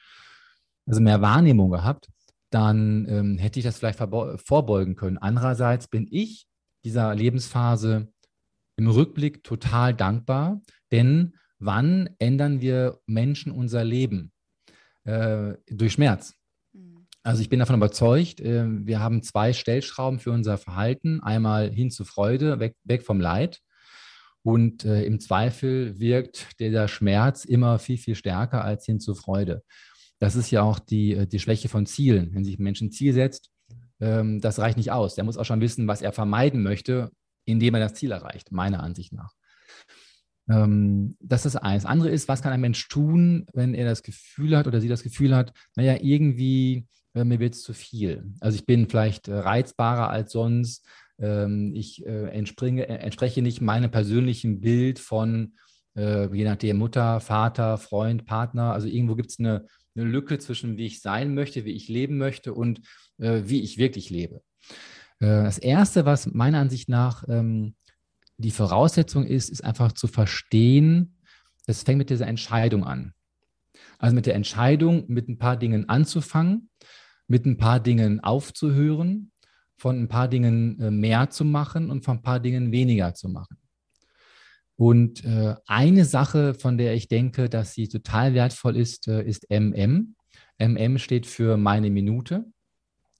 also 0.87 1.01
mehr 1.01 1.21
Wahrnehmung 1.21 1.69
gehabt, 1.69 2.10
dann 2.51 3.07
ähm, 3.09 3.37
hätte 3.37 3.59
ich 3.59 3.65
das 3.65 3.79
vielleicht 3.79 3.97
vorbeugen 3.99 4.95
können. 4.95 5.17
Andererseits 5.17 5.87
bin 5.87 6.07
ich 6.11 6.45
dieser 6.83 7.15
Lebensphase 7.15 8.11
im 8.77 8.87
Rückblick 8.87 9.43
total 9.43 9.93
dankbar, 9.93 10.61
denn 10.91 11.33
wann 11.59 12.09
ändern 12.19 12.61
wir 12.61 12.99
Menschen 13.05 13.51
unser 13.51 13.83
Leben? 13.83 14.31
Äh, 15.03 15.55
durch 15.67 15.93
Schmerz. 15.93 16.35
Mhm. 16.73 17.07
Also 17.23 17.41
ich 17.41 17.49
bin 17.49 17.59
davon 17.59 17.75
überzeugt, 17.75 18.39
äh, 18.41 18.65
wir 18.67 18.99
haben 18.99 19.23
zwei 19.23 19.53
Stellschrauben 19.53 20.19
für 20.19 20.31
unser 20.31 20.57
Verhalten. 20.57 21.21
Einmal 21.21 21.71
hin 21.71 21.89
zu 21.89 22.05
Freude, 22.05 22.59
weg, 22.59 22.75
weg 22.83 23.03
vom 23.03 23.19
Leid. 23.19 23.61
Und 24.43 24.85
äh, 24.85 25.03
im 25.03 25.19
Zweifel 25.19 25.99
wirkt 25.99 26.59
dieser 26.59 26.87
Schmerz 26.87 27.45
immer 27.45 27.79
viel, 27.79 27.97
viel 27.97 28.15
stärker 28.15 28.63
als 28.63 28.85
hin 28.85 28.99
zu 28.99 29.13
Freude. 29.15 29.63
Das 30.21 30.35
ist 30.35 30.51
ja 30.51 30.61
auch 30.61 30.77
die, 30.77 31.15
äh, 31.15 31.27
die 31.27 31.39
Schwäche 31.39 31.67
von 31.67 31.87
Zielen. 31.87 32.33
Wenn 32.33 32.45
sich 32.45 32.59
ein 32.59 32.63
Mensch 32.63 32.79
ein 32.79 32.91
Ziel 32.91 33.11
setzt, 33.11 33.49
ähm, 33.99 34.39
das 34.39 34.59
reicht 34.59 34.77
nicht 34.77 34.91
aus. 34.91 35.15
Der 35.15 35.23
muss 35.23 35.35
auch 35.35 35.45
schon 35.45 35.61
wissen, 35.61 35.87
was 35.87 36.03
er 36.03 36.13
vermeiden 36.13 36.61
möchte, 36.61 37.11
indem 37.45 37.73
er 37.73 37.81
das 37.81 37.95
Ziel 37.95 38.11
erreicht, 38.11 38.51
meiner 38.51 38.83
Ansicht 38.83 39.13
nach. 39.13 39.33
Ähm, 40.47 41.17
das 41.19 41.47
ist. 41.47 41.55
Das 41.55 41.85
andere 41.85 42.11
ist, 42.11 42.27
was 42.27 42.43
kann 42.43 42.53
ein 42.53 42.61
Mensch 42.61 42.87
tun, 42.87 43.47
wenn 43.53 43.73
er 43.73 43.85
das 43.85 44.03
Gefühl 44.03 44.55
hat 44.55 44.67
oder 44.67 44.79
sie 44.79 44.87
das 44.87 45.01
Gefühl 45.01 45.35
hat, 45.35 45.53
naja, 45.75 45.97
irgendwie, 45.99 46.85
äh, 47.15 47.23
mir 47.23 47.39
wird 47.39 47.55
es 47.55 47.63
zu 47.63 47.73
viel. 47.73 48.31
Also 48.41 48.55
ich 48.55 48.67
bin 48.67 48.87
vielleicht 48.87 49.27
äh, 49.27 49.33
reizbarer 49.33 50.11
als 50.11 50.33
sonst. 50.33 50.85
Ähm, 51.17 51.73
ich 51.73 52.05
äh, 52.05 52.25
äh, 52.27 52.97
entspreche 52.97 53.41
nicht 53.41 53.61
meinem 53.61 53.89
persönlichen 53.89 54.61
Bild 54.61 54.99
von, 54.99 55.53
je 55.93 56.45
nachdem, 56.45 56.77
Mutter, 56.77 57.19
Vater, 57.19 57.77
Freund, 57.77 58.25
Partner. 58.25 58.71
Also 58.71 58.87
irgendwo 58.87 59.15
gibt 59.15 59.29
es 59.29 59.39
eine, 59.39 59.65
eine 59.95 60.05
Lücke 60.05 60.39
zwischen 60.39 60.77
wie 60.77 60.85
ich 60.85 61.01
sein 61.01 61.33
möchte, 61.33 61.65
wie 61.65 61.71
ich 61.71 61.87
leben 61.87 62.17
möchte 62.17 62.53
und 62.53 62.81
äh, 63.17 63.41
wie 63.45 63.61
ich 63.61 63.77
wirklich 63.77 64.09
lebe. 64.09 64.41
Äh, 65.19 65.43
das 65.43 65.57
Erste, 65.57 66.05
was 66.05 66.27
meiner 66.27 66.59
Ansicht 66.59 66.89
nach 66.89 67.23
ähm, 67.27 67.75
die 68.37 68.51
Voraussetzung 68.51 69.25
ist, 69.25 69.49
ist 69.49 69.63
einfach 69.63 69.91
zu 69.91 70.07
verstehen, 70.07 71.17
es 71.67 71.83
fängt 71.83 71.99
mit 71.99 72.09
dieser 72.09 72.27
Entscheidung 72.27 72.83
an. 72.83 73.13
Also 73.99 74.15
mit 74.15 74.25
der 74.25 74.35
Entscheidung, 74.35 75.05
mit 75.07 75.29
ein 75.29 75.37
paar 75.37 75.57
Dingen 75.57 75.87
anzufangen, 75.89 76.69
mit 77.27 77.45
ein 77.45 77.57
paar 77.57 77.79
Dingen 77.79 78.19
aufzuhören, 78.19 79.31
von 79.77 79.99
ein 79.99 80.07
paar 80.07 80.27
Dingen 80.27 80.79
äh, 80.79 80.91
mehr 80.91 81.29
zu 81.29 81.45
machen 81.45 81.89
und 81.89 82.03
von 82.03 82.17
ein 82.17 82.21
paar 82.21 82.39
Dingen 82.39 82.71
weniger 82.71 83.13
zu 83.13 83.29
machen. 83.29 83.57
Und 84.81 85.23
äh, 85.25 85.53
eine 85.67 86.05
Sache, 86.05 86.55
von 86.55 86.79
der 86.79 86.95
ich 86.95 87.07
denke, 87.07 87.49
dass 87.49 87.75
sie 87.75 87.87
total 87.87 88.33
wertvoll 88.33 88.75
ist, 88.75 89.07
äh, 89.07 89.21
ist 89.21 89.45
MM. 89.51 90.15
MM 90.57 90.97
steht 90.97 91.27
für 91.27 91.55
meine 91.55 91.91
Minute 91.91 92.45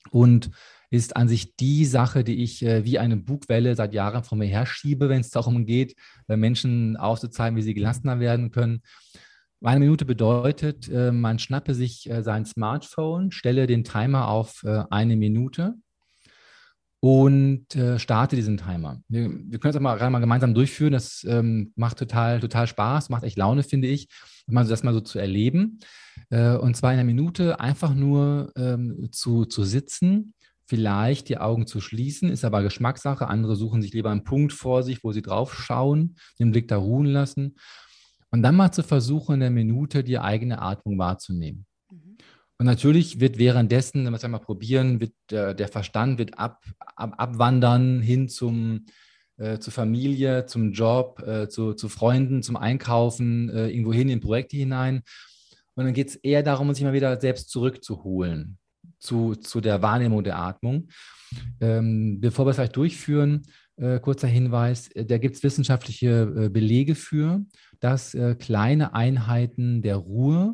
und 0.09 0.49
ist 0.89 1.15
an 1.15 1.27
sich 1.27 1.55
die 1.57 1.85
Sache, 1.85 2.23
die 2.23 2.41
ich 2.41 2.65
äh, 2.65 2.83
wie 2.83 2.97
eine 2.97 3.15
Bugwelle 3.15 3.75
seit 3.75 3.93
Jahren 3.93 4.23
vor 4.23 4.39
mir 4.39 4.47
herschiebe, 4.47 5.07
wenn 5.07 5.21
es 5.21 5.29
darum 5.29 5.67
geht, 5.67 5.93
äh, 6.27 6.35
Menschen 6.35 6.97
aufzuzeigen, 6.97 7.55
wie 7.55 7.61
sie 7.61 7.75
gelassener 7.75 8.19
werden 8.19 8.49
können. 8.49 8.81
Meine 9.59 9.81
Minute 9.81 10.05
bedeutet, 10.05 10.89
äh, 10.89 11.11
man 11.11 11.37
schnappe 11.37 11.75
sich 11.75 12.09
äh, 12.09 12.23
sein 12.23 12.43
Smartphone, 12.43 13.29
stelle 13.29 13.67
den 13.67 13.83
Timer 13.83 14.29
auf 14.29 14.65
eine 14.89 15.15
Minute 15.15 15.75
und 17.01 17.75
äh, 17.75 17.97
starte 17.97 18.35
diesen 18.35 18.57
Timer. 18.57 19.01
Wir, 19.07 19.31
wir 19.31 19.59
können 19.59 19.75
auch 19.75 19.81
mal, 19.81 20.09
mal 20.09 20.19
gemeinsam 20.19 20.53
durchführen. 20.53 20.93
Das 20.93 21.25
ähm, 21.27 21.73
macht 21.75 21.97
total, 21.97 22.39
total 22.39 22.67
Spaß, 22.67 23.09
macht 23.09 23.23
echt 23.23 23.37
Laune, 23.37 23.63
finde 23.63 23.87
ich, 23.87 24.07
mal, 24.47 24.65
das 24.65 24.83
mal 24.83 24.93
so 24.93 25.01
zu 25.01 25.17
erleben. 25.17 25.79
Äh, 26.29 26.55
und 26.55 26.77
zwar 26.77 26.93
in 26.93 26.99
einer 26.99 27.07
Minute 27.07 27.59
einfach 27.59 27.95
nur 27.95 28.51
ähm, 28.55 29.09
zu, 29.11 29.45
zu 29.45 29.63
sitzen, 29.63 30.35
vielleicht 30.67 31.27
die 31.27 31.39
Augen 31.39 31.65
zu 31.65 31.81
schließen, 31.81 32.29
ist 32.29 32.45
aber 32.45 32.61
Geschmackssache. 32.61 33.27
Andere 33.27 33.55
suchen 33.55 33.81
sich 33.81 33.93
lieber 33.93 34.11
einen 34.11 34.23
Punkt 34.23 34.53
vor 34.53 34.83
sich, 34.83 35.03
wo 35.03 35.11
sie 35.11 35.23
drauf 35.23 35.55
schauen, 35.55 36.17
den 36.39 36.51
Blick 36.51 36.67
da 36.67 36.77
ruhen 36.77 37.07
lassen. 37.07 37.55
Und 38.29 38.43
dann 38.43 38.55
mal 38.55 38.71
zu 38.71 38.83
versuchen, 38.83 39.33
in 39.33 39.39
der 39.39 39.49
Minute 39.49 40.03
die 40.03 40.19
eigene 40.19 40.61
Atmung 40.61 40.99
wahrzunehmen. 40.99 41.65
Und 42.61 42.67
natürlich 42.67 43.19
wird 43.19 43.39
währenddessen, 43.39 44.05
wenn 44.05 44.13
wir 44.13 44.17
es 44.17 44.23
einmal 44.23 44.39
probieren, 44.39 44.99
wird 44.99 45.15
äh, 45.31 45.55
der 45.55 45.67
Verstand 45.67 46.19
wird 46.19 46.37
ab, 46.37 46.63
ab, 46.95 47.15
abwandern 47.17 48.01
hin 48.01 48.29
zum, 48.29 48.85
äh, 49.37 49.57
zur 49.57 49.73
Familie, 49.73 50.45
zum 50.45 50.71
Job, 50.71 51.23
äh, 51.25 51.49
zu, 51.49 51.73
zu 51.73 51.89
Freunden, 51.89 52.43
zum 52.43 52.57
Einkaufen, 52.57 53.49
äh, 53.49 53.69
irgendwo 53.69 53.93
hin 53.93 54.09
in 54.09 54.19
Projekte 54.19 54.57
hinein. 54.57 55.01
Und 55.73 55.85
dann 55.85 55.93
geht 55.95 56.09
es 56.09 56.15
eher 56.17 56.43
darum, 56.43 56.71
sich 56.71 56.83
mal 56.83 56.93
wieder 56.93 57.19
selbst 57.19 57.49
zurückzuholen 57.49 58.59
zu, 58.99 59.33
zu 59.33 59.59
der 59.59 59.81
Wahrnehmung 59.81 60.23
der 60.23 60.37
Atmung. 60.37 60.89
Ähm, 61.61 62.21
bevor 62.21 62.45
wir 62.45 62.51
es 62.51 62.57
vielleicht 62.57 62.75
durchführen, 62.75 63.41
äh, 63.77 63.99
kurzer 63.99 64.27
Hinweis, 64.27 64.87
äh, 64.89 65.03
da 65.03 65.17
gibt 65.17 65.35
es 65.35 65.41
wissenschaftliche 65.41 66.31
äh, 66.37 66.49
Belege 66.49 66.93
für, 66.93 67.43
dass 67.79 68.15
kleine 68.37 68.93
Einheiten 68.93 69.81
der 69.81 69.95
Ruhe 69.95 70.53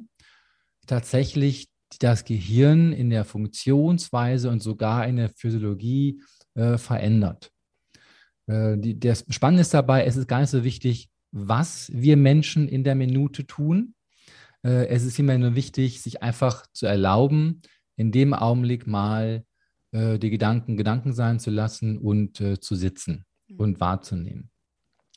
tatsächlich 0.86 1.68
das 2.00 2.26
Gehirn 2.26 2.94
in 2.94 3.10
der 3.10 3.26
Funktionsweise 3.26 4.50
und 4.50 4.62
sogar 4.62 5.08
in 5.08 5.18
der 5.18 5.30
Physiologie 5.30 6.22
äh, 6.56 6.78
verändert. 6.78 7.52
Äh, 8.48 8.78
die, 8.78 9.00
das 9.00 9.26
Spannende 9.30 9.62
ist 9.62 9.74
dabei, 9.74 10.06
es 10.06 10.16
ist 10.16 10.28
gar 10.28 10.42
nicht 10.42 10.50
so 10.50 10.64
wichtig, 10.64 11.10
was 11.32 11.92
wir 11.94 12.18
Menschen 12.18 12.68
in 12.68 12.84
der 12.84 12.96
Minute 12.96 13.46
tun. 13.46 13.94
es 14.64 15.04
ist 15.04 15.20
immer 15.20 15.38
nur 15.38 15.56
wichtig, 15.56 16.02
sich 16.02 16.24
einfach 16.24 16.66
zu 16.74 16.88
erlauben, 16.88 17.62
in 17.98 18.12
dem 18.12 18.34
Augenblick 18.34 18.88
mal 18.88 19.44
äh, 19.92 20.20
die 20.20 20.30
Gedanken 20.30 20.78
Gedanken 20.78 21.14
sein 21.14 21.40
zu 21.40 21.50
lassen 21.50 21.98
und 21.98 22.42
äh, 22.42 22.60
zu 22.60 22.76
sitzen 22.76 23.26
mhm. 23.48 23.60
und 23.60 23.80
wahrzunehmen. 23.80 24.50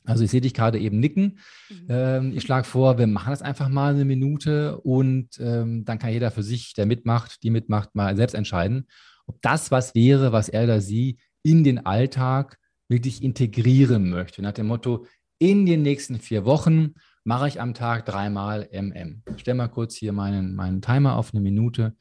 Also 0.04 0.25
ich 0.25 0.30
sehe 0.30 0.40
dich 0.40 0.54
gerade 0.54 0.78
eben 0.78 0.99
nicken. 0.99 1.38
Mhm. 1.69 1.87
Ähm, 1.88 2.33
ich 2.35 2.42
schlage 2.42 2.66
vor, 2.66 2.99
wir 2.99 3.07
machen 3.07 3.30
das 3.30 3.42
einfach 3.42 3.69
mal 3.69 3.95
eine 3.95 4.04
Minute 4.04 4.78
und 4.78 5.38
ähm, 5.38 5.85
dann 5.85 5.99
kann 5.99 6.12
jeder 6.12 6.30
für 6.30 6.42
sich, 6.42 6.75
der 6.75 6.87
mitmacht, 6.87 7.42
die 7.42 7.50
mitmacht, 7.50 7.95
mal 7.95 8.16
selbst 8.16 8.35
entscheiden, 8.35 8.87
ob 9.26 9.40
das 9.42 9.71
was 9.71 9.95
wäre, 9.95 10.33
was 10.33 10.49
er 10.49 10.64
oder 10.64 10.80
sie 10.80 11.19
in 11.42 11.64
den 11.64 11.87
Alltag 11.87 12.59
wirklich 12.88 13.23
integrieren 13.23 14.11
möchte. 14.11 14.42
Nach 14.42 14.52
dem 14.52 14.66
Motto, 14.66 15.07
in 15.38 15.64
den 15.64 15.83
nächsten 15.83 16.19
vier 16.19 16.45
Wochen 16.45 16.95
mache 17.25 17.49
ich 17.49 17.61
am 17.61 17.75
Tag 17.75 18.07
dreimal 18.07 18.69
MM. 18.73 19.23
Ich 19.35 19.42
stelle 19.42 19.57
mal 19.57 19.69
kurz 19.69 19.95
hier 19.95 20.12
meinen, 20.12 20.54
meinen 20.54 20.83
Timer 20.83 21.16
auf 21.16 21.33
eine 21.33 21.40
Minute. 21.40 21.97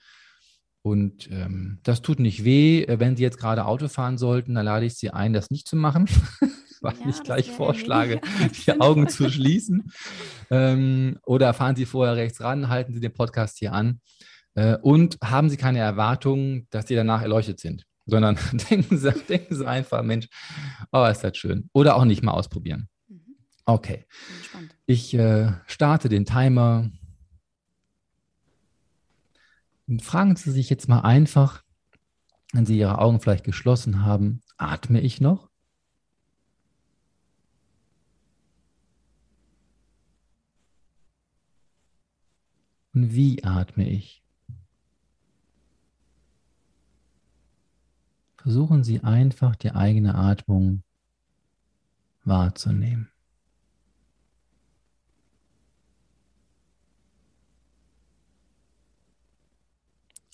Und 0.81 1.29
ähm, 1.31 1.79
das 1.83 2.01
tut 2.01 2.19
nicht 2.19 2.43
weh. 2.43 2.85
Wenn 2.87 3.15
Sie 3.15 3.23
jetzt 3.23 3.37
gerade 3.37 3.65
Auto 3.65 3.87
fahren 3.87 4.17
sollten, 4.17 4.55
dann 4.55 4.65
lade 4.65 4.85
ich 4.85 4.95
Sie 4.95 5.11
ein, 5.11 5.33
das 5.33 5.51
nicht 5.51 5.67
zu 5.67 5.75
machen, 5.75 6.07
weil 6.81 6.95
ja, 6.99 7.09
ich 7.09 7.23
gleich 7.23 7.51
vorschlage, 7.51 8.21
die 8.65 8.79
Augen 8.79 9.07
zu 9.07 9.29
schließen. 9.29 9.91
Ähm, 10.49 11.19
oder 11.25 11.53
fahren 11.53 11.75
Sie 11.75 11.85
vorher 11.85 12.15
rechts 12.15 12.41
ran, 12.41 12.69
halten 12.69 12.93
Sie 12.93 12.99
den 12.99 13.13
Podcast 13.13 13.59
hier 13.59 13.73
an 13.73 14.01
äh, 14.55 14.77
und 14.77 15.17
haben 15.23 15.49
Sie 15.49 15.57
keine 15.57 15.79
Erwartungen, 15.79 16.67
dass 16.69 16.87
Sie 16.87 16.95
danach 16.95 17.21
erleuchtet 17.21 17.59
sind, 17.59 17.85
sondern 18.05 18.37
denken 18.69 18.97
Sie, 18.97 19.11
denken 19.11 19.55
Sie 19.55 19.67
einfach, 19.67 20.03
Mensch, 20.03 20.27
oh, 20.91 21.05
ist 21.05 21.23
das 21.23 21.37
schön. 21.37 21.69
Oder 21.73 21.95
auch 21.95 22.05
nicht 22.05 22.23
mal 22.23 22.31
ausprobieren. 22.31 22.89
Mhm. 23.07 23.35
Okay. 23.65 24.05
Ich 24.85 25.13
äh, 25.13 25.51
starte 25.67 26.09
den 26.09 26.25
Timer 26.25 26.89
und 29.87 30.03
fragen 30.03 30.35
Sie 30.35 30.51
sich 30.51 30.69
jetzt 30.69 30.87
mal 30.87 31.01
einfach, 31.01 31.63
wenn 32.53 32.65
Sie 32.65 32.77
Ihre 32.77 32.99
Augen 32.99 33.19
vielleicht 33.19 33.43
geschlossen 33.43 34.05
haben, 34.05 34.41
atme 34.57 35.01
ich 35.01 35.21
noch? 35.21 35.48
Und 42.99 43.13
wie 43.13 43.41
atme 43.45 43.87
ich? 43.87 44.21
Versuchen 48.35 48.83
Sie 48.83 48.99
einfach 49.05 49.55
die 49.55 49.71
eigene 49.71 50.15
Atmung 50.15 50.83
wahrzunehmen. 52.25 53.09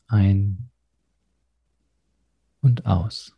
ein 0.08 0.72
und 2.62 2.88
aus. 2.88 3.36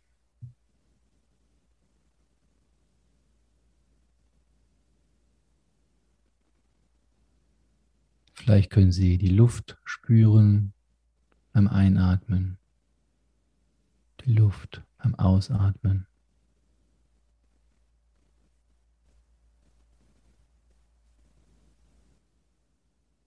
Vielleicht 8.48 8.70
können 8.70 8.92
Sie 8.92 9.18
die 9.18 9.28
Luft 9.28 9.76
spüren 9.84 10.72
beim 11.52 11.68
Einatmen, 11.68 12.56
die 14.24 14.32
Luft 14.32 14.82
beim 14.96 15.14
Ausatmen. 15.16 16.06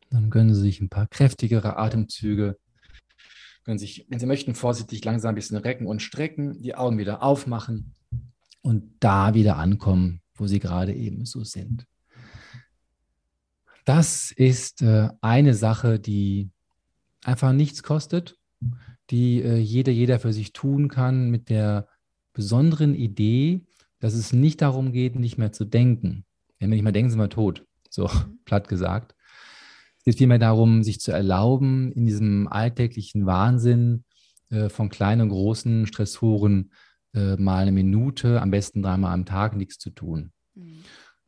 Dann 0.10 0.32
gönnen 0.32 0.56
Sie 0.56 0.62
sich 0.62 0.82
ein 0.82 0.90
paar 0.90 1.06
kräftigere 1.06 1.78
Atemzüge 1.78 2.58
können 3.64 3.78
sich, 3.78 4.08
wenn 4.10 4.18
Sie 4.18 4.26
möchten, 4.26 4.56
vorsichtig 4.56 5.06
langsam 5.06 5.34
ein 5.34 5.36
bisschen 5.36 5.58
recken 5.58 5.86
und 5.86 6.02
strecken, 6.02 6.64
die 6.64 6.74
Augen 6.74 6.98
wieder 6.98 7.22
aufmachen 7.22 7.94
und 8.64 8.96
da 9.00 9.36
wieder 9.36 9.58
ankommen, 9.58 10.24
wo 10.34 10.48
Sie 10.48 10.58
gerade 10.58 10.96
eben 10.96 11.26
so 11.26 11.44
sind. 11.44 11.86
Das 13.86 14.32
ist 14.32 14.82
äh, 14.82 15.10
eine 15.22 15.54
Sache, 15.54 16.00
die 16.00 16.50
einfach 17.24 17.54
nichts 17.54 17.84
kostet, 17.84 18.38
die 19.10 19.42
äh, 19.42 19.58
jeder, 19.58 19.92
jeder 19.92 20.20
für 20.20 20.34
sich 20.34 20.54
tun 20.54 20.88
kann, 20.88 21.30
mit 21.30 21.50
der 21.50 21.88
besonderen 22.34 22.96
Idee, 22.96 23.66
dass 24.00 24.14
es 24.14 24.34
nicht 24.34 24.62
darum 24.62 24.92
geht, 24.92 25.16
nicht 25.16 25.38
mehr 25.38 25.52
zu 25.52 25.66
denken. 25.66 26.26
Wenn 26.60 26.70
wir 26.70 26.76
nicht 26.76 26.84
mehr 26.84 26.92
denken, 26.92 27.10
sind 27.10 27.20
wir 27.20 27.30
tot, 27.30 27.66
so 27.90 28.08
mhm. 28.08 28.40
platt 28.46 28.68
gesagt, 28.68 29.16
es 29.98 30.06
geht 30.06 30.18
vielmehr 30.18 30.40
darum, 30.40 30.84
sich 30.84 31.00
zu 31.00 31.12
erlauben, 31.12 31.92
in 31.92 32.06
diesem 32.06 32.48
alltäglichen 32.48 33.28
Wahnsinn 33.28 34.04
äh, 34.50 34.70
von 34.70 34.90
kleinen 34.90 35.22
und 35.22 35.30
großen 35.30 35.86
Stressoren 35.86 36.72
äh, 37.14 37.36
mal 37.36 37.62
eine 37.62 37.72
Minute, 37.72 38.42
am 38.42 38.50
besten 38.50 38.82
dreimal 38.82 39.14
am 39.14 39.26
Tag 39.26 39.56
nichts 39.56 39.78
zu 39.78 39.92
tun. 39.92 40.32
Mhm. 40.56 40.84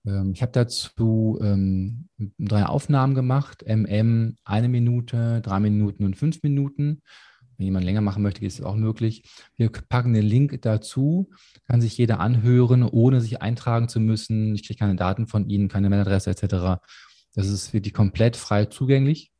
Ähm, 0.06 0.32
ich 0.34 0.42
habe 0.42 0.52
dazu 0.52 1.40
ähm, 1.42 2.10
drei 2.38 2.66
Aufnahmen 2.66 3.16
gemacht, 3.16 3.64
MM 3.68 4.36
eine 4.44 4.70
Minute, 4.70 5.42
drei 5.42 5.60
Minuten 5.60 6.04
und 6.06 6.16
fünf 6.16 6.44
Minuten. 6.44 7.02
Wenn 7.58 7.66
jemand 7.66 7.86
länger 7.86 8.02
machen 8.02 8.24
möchte, 8.24 8.46
ist 8.46 8.60
es 8.60 8.66
auch 8.66 8.76
möglich. 8.76 9.24
Wir 9.56 9.72
packen 9.72 10.14
den 10.14 10.26
Link 10.26 10.62
dazu, 10.64 11.30
kann 11.68 11.82
sich 11.82 11.98
jeder 11.98 12.20
anhören, 12.20 12.84
ohne 12.84 13.22
sich 13.22 13.42
eintragen 13.42 13.90
zu 13.90 14.00
müssen. 14.00 14.56
Ich 14.56 14.66
kriege 14.66 14.80
keine 14.80 14.96
Daten 14.96 15.28
von 15.28 15.50
Ihnen, 15.50 15.68
keine 15.68 15.90
Mailadresse 15.90 16.32
etc. 16.32 16.82
Das 17.36 17.48
ist 17.48 17.74
wirklich 17.74 17.94
komplett 17.94 18.36
frei 18.36 18.66
zugänglich. 18.66 19.32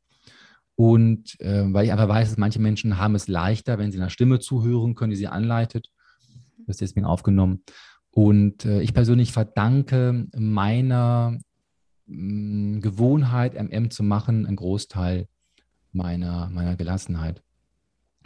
Und 0.76 1.40
äh, 1.40 1.64
weil 1.72 1.86
ich 1.86 1.92
einfach 1.92 2.08
weiß, 2.08 2.30
dass 2.30 2.38
manche 2.38 2.60
Menschen 2.60 2.98
haben 2.98 3.14
es 3.14 3.28
leichter, 3.28 3.78
wenn 3.78 3.92
sie 3.92 3.98
einer 3.98 4.10
Stimme 4.10 4.40
zuhören 4.40 4.94
können, 4.94 5.10
die 5.10 5.16
sie 5.16 5.28
anleitet. 5.28 5.90
Das 6.66 6.76
ist 6.76 6.80
deswegen 6.80 7.06
aufgenommen. 7.06 7.62
Und 8.14 8.64
äh, 8.64 8.80
ich 8.80 8.94
persönlich 8.94 9.32
verdanke 9.32 10.26
meiner 10.36 11.38
mh, 12.06 12.76
mm, 12.76 12.80
Gewohnheit, 12.80 13.54
MM 13.54 13.90
zu 13.90 14.04
machen, 14.04 14.46
einen 14.46 14.56
Großteil 14.56 15.26
meiner, 15.92 16.48
meiner 16.50 16.76
Gelassenheit. 16.76 17.42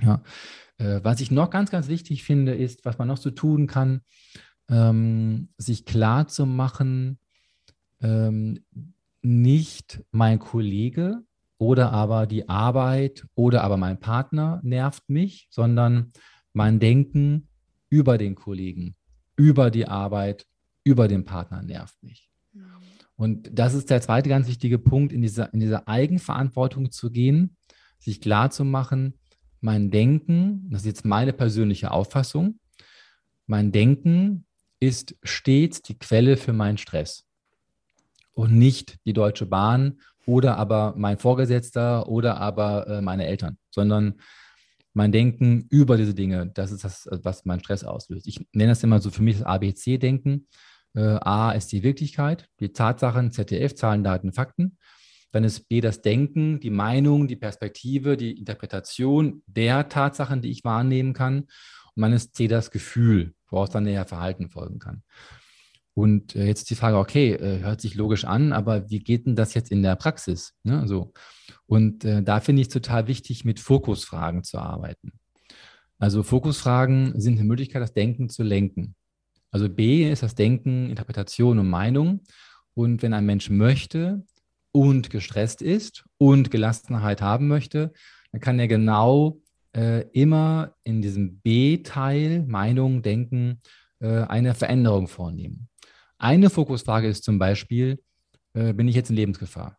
Ja. 0.01 0.23
Äh, 0.77 1.01
was 1.03 1.21
ich 1.21 1.31
noch 1.31 1.51
ganz, 1.51 1.71
ganz 1.71 1.89
wichtig 1.89 2.23
finde, 2.23 2.55
ist, 2.55 2.85
was 2.85 2.99
man 2.99 3.09
noch 3.09 3.17
so 3.17 3.31
tun 3.31 3.67
kann, 3.67 4.03
ähm, 4.69 5.49
sich 5.57 5.87
klar 5.87 6.29
zu 6.29 6.45
machen, 6.45 7.19
ähm, 8.01 8.61
nicht 9.23 10.05
mein 10.11 10.39
Kollege 10.39 11.23
oder 11.57 11.93
aber 11.93 12.27
die 12.27 12.49
Arbeit 12.49 13.27
oder 13.35 13.65
aber 13.65 13.79
mein 13.79 13.99
Partner 13.99 14.61
nervt 14.63 15.09
mich, 15.09 15.49
sondern 15.51 16.13
mein 16.53 16.79
Denken 16.79 17.49
über 17.89 18.19
den 18.19 18.35
Kollegen, 18.35 18.95
über 19.39 19.71
die 19.71 19.87
Arbeit, 19.87 20.47
über 20.85 21.09
den 21.09 21.25
Partner 21.25 21.63
nervt 21.63 22.03
mich. 22.03 22.29
Mhm. 22.53 22.65
Und 23.17 23.51
das 23.53 23.73
ist 23.73 23.89
der 23.89 24.03
zweite 24.03 24.29
ganz 24.29 24.49
wichtige 24.49 24.79
Punkt, 24.79 25.13
in 25.13 25.23
dieser, 25.23 25.53
in 25.55 25.61
dieser 25.61 25.89
Eigenverantwortung 25.89 26.91
zu 26.91 27.11
gehen, 27.11 27.57
sich 27.99 28.21
klar 28.21 28.51
zu 28.51 28.65
machen, 28.65 29.15
mein 29.61 29.91
Denken, 29.91 30.69
das 30.71 30.83
ist 30.83 30.87
jetzt 30.87 31.05
meine 31.05 31.33
persönliche 31.33 31.91
Auffassung, 31.91 32.61
mein 33.47 33.73
Denken 33.73 34.45
ist 34.81 35.17
stets 35.23 35.83
die 35.83 35.99
Quelle 35.99 36.37
für 36.37 36.53
meinen 36.53 36.79
Stress 36.79 37.25
und 38.35 38.53
nicht 38.57 38.99
die 39.05 39.13
Deutsche 39.13 39.47
Bahn 39.47 40.01
oder 40.27 40.57
aber 40.59 40.95
mein 40.97 41.19
Vorgesetzter 41.19 42.09
oder 42.09 42.37
aber 42.37 42.87
äh, 42.87 43.01
meine 43.01 43.27
Eltern, 43.27 43.59
sondern 43.71 44.21
mein 44.99 45.13
Denken 45.13 45.67
über 45.71 45.97
diese 45.97 46.13
Dinge, 46.13 46.51
das 46.55 46.73
ist 46.73 46.83
das, 46.83 47.09
was 47.23 47.45
meinen 47.45 47.61
Stress 47.61 47.85
auslöst. 47.85 48.27
Ich 48.27 48.45
nenne 48.53 48.73
das 48.73 48.83
immer 48.83 49.01
so 49.01 49.11
für 49.11 49.23
mich 49.23 49.39
das 49.39 49.47
ABC-Denken. 49.47 50.49
Äh, 50.95 51.19
A 51.21 51.53
ist 51.53 51.71
die 51.71 51.85
Wirklichkeit, 51.85 52.49
die 52.59 52.73
Tatsachen, 52.73 53.31
ZDF, 53.31 53.77
Zahlen, 53.77 54.03
Daten, 54.03 54.33
Fakten. 54.33 54.77
Dann 55.31 55.45
ist 55.45 55.69
B 55.69 55.81
das 55.81 56.03
Denken, 56.03 56.59
die 56.59 56.71
Meinung, 56.71 57.29
die 57.29 57.37
Perspektive, 57.37 58.17
die 58.17 58.37
Interpretation 58.37 59.43
der 59.47 59.89
Tatsachen, 59.89 60.43
die 60.43 60.51
ich 60.51 60.65
wahrnehmen 60.65 61.13
kann. 61.13 61.47
Und 61.95 62.03
dann 62.03 62.13
ist 62.13 62.35
C 62.35 62.49
das 62.49 62.73
Gefühl, 62.73 63.35
woraus 63.51 63.71
dann 63.71 63.85
näher 63.85 64.05
Verhalten 64.05 64.49
folgen 64.49 64.81
kann. 64.81 65.05
Und 65.99 66.37
äh, 66.37 66.47
jetzt 66.47 66.71
die 66.71 66.77
Frage, 66.77 66.97
okay, 66.97 67.33
äh, 67.33 67.59
hört 67.59 67.81
sich 67.81 67.97
logisch 67.97 68.25
an, 68.25 68.53
aber 68.53 68.89
wie 68.89 69.01
geht 69.01 69.27
denn 69.27 69.35
das 69.35 69.55
jetzt 69.55 69.73
in 69.73 69.83
der 69.83 69.97
Praxis? 69.97 70.55
Ne? 70.63 70.87
So. 70.87 71.13
Und 71.67 72.05
äh, 72.05 72.23
da 72.23 72.39
finde 72.39 72.63
ich 72.63 72.69
es 72.69 72.73
total 72.73 73.09
wichtig, 73.09 73.45
mit 73.45 73.59
Fokusfragen 73.59 74.45
zu 74.45 74.59
arbeiten. 74.59 75.11
Also 75.99 76.23
Fokusfragen 76.23 77.21
sind 77.21 77.41
eine 77.41 77.49
Möglichkeit, 77.49 77.83
das 77.83 77.95
Denken 77.95 78.29
zu 78.29 78.45
lenken. 78.45 78.95
Also 79.51 79.69
B 79.69 80.09
ist 80.09 80.23
das 80.23 80.37
Denken, 80.37 80.89
Interpretation 80.89 81.59
und 81.59 81.69
Meinung. 81.69 82.21
Und 82.75 83.03
wenn 83.03 83.13
ein 83.13 83.27
Mensch 83.27 83.51
möchte 83.51 84.25
und 84.71 85.11
gestresst 85.11 85.63
ist 85.63 86.05
und 86.17 86.53
Gelassenheit 86.53 87.23
haben 87.23 87.49
möchte, 87.49 87.93
dann 88.31 88.41
kann 88.41 88.61
er 88.61 88.69
genau 88.69 89.41
äh, 89.75 90.03
immer 90.13 90.77
in 90.85 91.03
diesem 91.03 91.41
B-Teil, 91.41 92.45
Meinung, 92.47 93.03
Denken, 93.03 93.63
äh, 93.99 94.21
eine 94.21 94.55
Veränderung 94.55 95.09
vornehmen. 95.09 95.68
Eine 96.19 96.51
Fokusfrage 96.51 97.09
ist 97.09 97.25
zum 97.25 97.39
Beispiel, 97.39 98.03
äh, 98.55 98.73
bin 98.73 98.89
ich 98.89 98.97
jetzt 98.97 99.11
in 99.11 99.17
Lebensgefahr? 99.17 99.79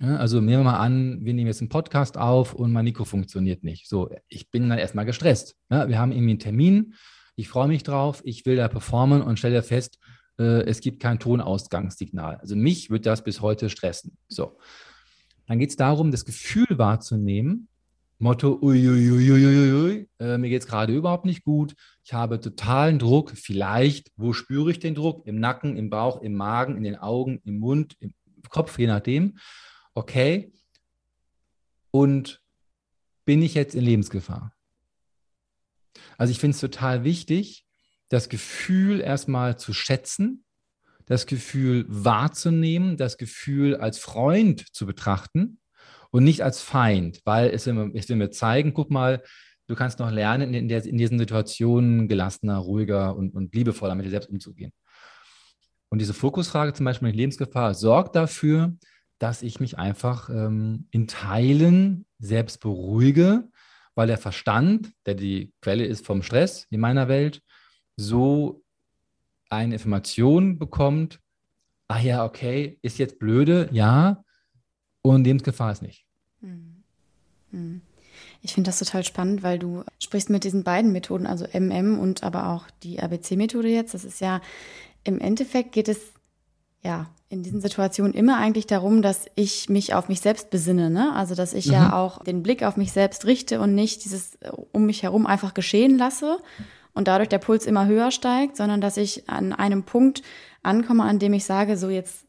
Ja, 0.00 0.16
also 0.16 0.40
nehmen 0.40 0.64
wir 0.64 0.72
mal 0.72 0.78
an, 0.78 1.24
wir 1.24 1.32
nehmen 1.32 1.46
jetzt 1.46 1.60
einen 1.60 1.70
Podcast 1.70 2.18
auf 2.18 2.52
und 2.52 2.72
mein 2.72 2.84
Mikro 2.84 3.04
funktioniert 3.04 3.64
nicht. 3.64 3.88
So, 3.88 4.10
ich 4.28 4.50
bin 4.50 4.68
dann 4.68 4.78
erstmal 4.78 5.06
gestresst. 5.06 5.56
Ja, 5.70 5.88
wir 5.88 5.98
haben 5.98 6.12
irgendwie 6.12 6.32
einen 6.32 6.38
Termin, 6.40 6.94
ich 7.36 7.48
freue 7.48 7.68
mich 7.68 7.82
drauf, 7.82 8.20
ich 8.24 8.44
will 8.44 8.56
da 8.56 8.68
performen 8.68 9.22
und 9.22 9.38
stelle 9.38 9.62
fest, 9.62 9.98
äh, 10.38 10.62
es 10.64 10.80
gibt 10.80 11.00
kein 11.00 11.18
Tonausgangssignal. 11.18 12.36
Also 12.36 12.54
mich 12.54 12.90
wird 12.90 13.06
das 13.06 13.24
bis 13.24 13.40
heute 13.40 13.70
stressen. 13.70 14.18
So, 14.28 14.58
dann 15.46 15.58
geht 15.58 15.70
es 15.70 15.76
darum, 15.76 16.10
das 16.10 16.24
Gefühl 16.24 16.66
wahrzunehmen, 16.76 17.68
Motto, 18.18 18.58
uiuiuiuiui, 18.62 20.08
äh, 20.20 20.38
mir 20.38 20.48
geht 20.48 20.62
es 20.62 20.68
gerade 20.68 20.94
überhaupt 20.94 21.24
nicht 21.24 21.42
gut, 21.44 21.74
ich 22.04 22.12
habe 22.12 22.40
totalen 22.40 22.98
Druck, 22.98 23.32
vielleicht, 23.32 24.12
wo 24.16 24.32
spüre 24.32 24.70
ich 24.70 24.78
den 24.78 24.94
Druck? 24.94 25.26
Im 25.26 25.40
Nacken, 25.40 25.76
im 25.76 25.90
Bauch, 25.90 26.22
im 26.22 26.34
Magen, 26.34 26.76
in 26.76 26.84
den 26.84 26.96
Augen, 26.96 27.40
im 27.44 27.58
Mund, 27.58 27.96
im 27.98 28.14
Kopf, 28.48 28.78
je 28.78 28.86
nachdem. 28.86 29.38
Okay, 29.94 30.52
und 31.90 32.40
bin 33.24 33.42
ich 33.42 33.54
jetzt 33.54 33.74
in 33.74 33.84
Lebensgefahr? 33.84 34.54
Also 36.18 36.30
ich 36.30 36.38
finde 36.38 36.54
es 36.54 36.60
total 36.60 37.04
wichtig, 37.04 37.66
das 38.08 38.28
Gefühl 38.28 39.00
erstmal 39.00 39.58
zu 39.58 39.72
schätzen, 39.72 40.44
das 41.06 41.26
Gefühl 41.26 41.84
wahrzunehmen, 41.88 42.96
das 42.96 43.16
Gefühl 43.16 43.76
als 43.76 43.98
Freund 43.98 44.74
zu 44.74 44.86
betrachten 44.86 45.58
und 46.14 46.22
nicht 46.22 46.42
als 46.42 46.62
Feind, 46.62 47.22
weil 47.24 47.50
es 47.50 47.66
will, 47.66 47.90
es 47.92 48.08
will 48.08 48.14
mir 48.14 48.30
zeigen, 48.30 48.72
guck 48.72 48.88
mal, 48.88 49.20
du 49.66 49.74
kannst 49.74 49.98
noch 49.98 50.12
lernen, 50.12 50.54
in, 50.54 50.68
der, 50.68 50.84
in 50.84 50.96
diesen 50.96 51.18
Situationen 51.18 52.06
gelassener, 52.06 52.58
ruhiger 52.58 53.16
und, 53.16 53.34
und 53.34 53.52
liebevoller 53.52 53.96
mit 53.96 54.06
dir 54.06 54.10
selbst 54.10 54.30
umzugehen. 54.30 54.70
Und 55.88 55.98
diese 55.98 56.14
Fokusfrage 56.14 56.72
zum 56.72 56.84
Beispiel 56.84 57.08
mit 57.08 57.16
Lebensgefahr 57.16 57.74
sorgt 57.74 58.14
dafür, 58.14 58.76
dass 59.18 59.42
ich 59.42 59.58
mich 59.58 59.76
einfach 59.76 60.30
ähm, 60.30 60.86
in 60.92 61.08
Teilen 61.08 62.06
selbst 62.20 62.60
beruhige, 62.60 63.48
weil 63.96 64.06
der 64.06 64.18
Verstand, 64.18 64.92
der 65.06 65.16
die 65.16 65.52
Quelle 65.62 65.84
ist 65.84 66.06
vom 66.06 66.22
Stress 66.22 66.68
in 66.70 66.78
meiner 66.78 67.08
Welt, 67.08 67.42
so 67.96 68.62
eine 69.50 69.74
Information 69.74 70.60
bekommt, 70.60 71.18
ah 71.88 71.98
ja, 71.98 72.24
okay, 72.24 72.78
ist 72.82 72.98
jetzt 72.98 73.18
blöde, 73.18 73.68
ja, 73.72 74.23
und 75.12 75.24
Lebensgefahr 75.24 75.72
ist 75.72 75.82
nicht. 75.82 76.04
Hm. 77.50 77.80
Ich 78.42 78.54
finde 78.54 78.68
das 78.68 78.78
total 78.78 79.04
spannend, 79.04 79.42
weil 79.42 79.58
du 79.58 79.84
sprichst 79.98 80.30
mit 80.30 80.44
diesen 80.44 80.64
beiden 80.64 80.92
Methoden, 80.92 81.26
also 81.26 81.46
MM 81.52 81.98
und 81.98 82.22
aber 82.22 82.48
auch 82.48 82.64
die 82.82 83.00
ABC-Methode 83.00 83.68
jetzt. 83.68 83.94
Das 83.94 84.04
ist 84.04 84.20
ja, 84.20 84.40
im 85.04 85.20
Endeffekt 85.20 85.72
geht 85.72 85.88
es 85.88 85.98
ja 86.82 87.06
in 87.28 87.42
diesen 87.42 87.60
Situationen 87.60 88.12
immer 88.12 88.38
eigentlich 88.38 88.66
darum, 88.66 89.02
dass 89.02 89.26
ich 89.34 89.68
mich 89.68 89.94
auf 89.94 90.08
mich 90.08 90.20
selbst 90.20 90.50
besinne. 90.50 90.90
Ne? 90.90 91.14
Also, 91.14 91.34
dass 91.34 91.54
ich 91.54 91.66
mhm. 91.66 91.72
ja 91.72 91.92
auch 91.96 92.22
den 92.22 92.42
Blick 92.42 92.62
auf 92.62 92.76
mich 92.76 92.92
selbst 92.92 93.24
richte 93.24 93.60
und 93.60 93.74
nicht 93.74 94.04
dieses 94.04 94.36
äh, 94.36 94.50
um 94.72 94.86
mich 94.86 95.02
herum 95.02 95.26
einfach 95.26 95.54
geschehen 95.54 95.98
lasse 95.98 96.38
und 96.92 97.08
dadurch 97.08 97.28
der 97.28 97.38
Puls 97.38 97.66
immer 97.66 97.86
höher 97.86 98.10
steigt, 98.10 98.56
sondern 98.56 98.80
dass 98.80 98.96
ich 98.96 99.28
an 99.28 99.52
einem 99.52 99.82
Punkt 99.82 100.22
ankomme, 100.62 101.02
an 101.02 101.18
dem 101.18 101.32
ich 101.32 101.44
sage, 101.44 101.76
so 101.76 101.88
jetzt 101.88 102.24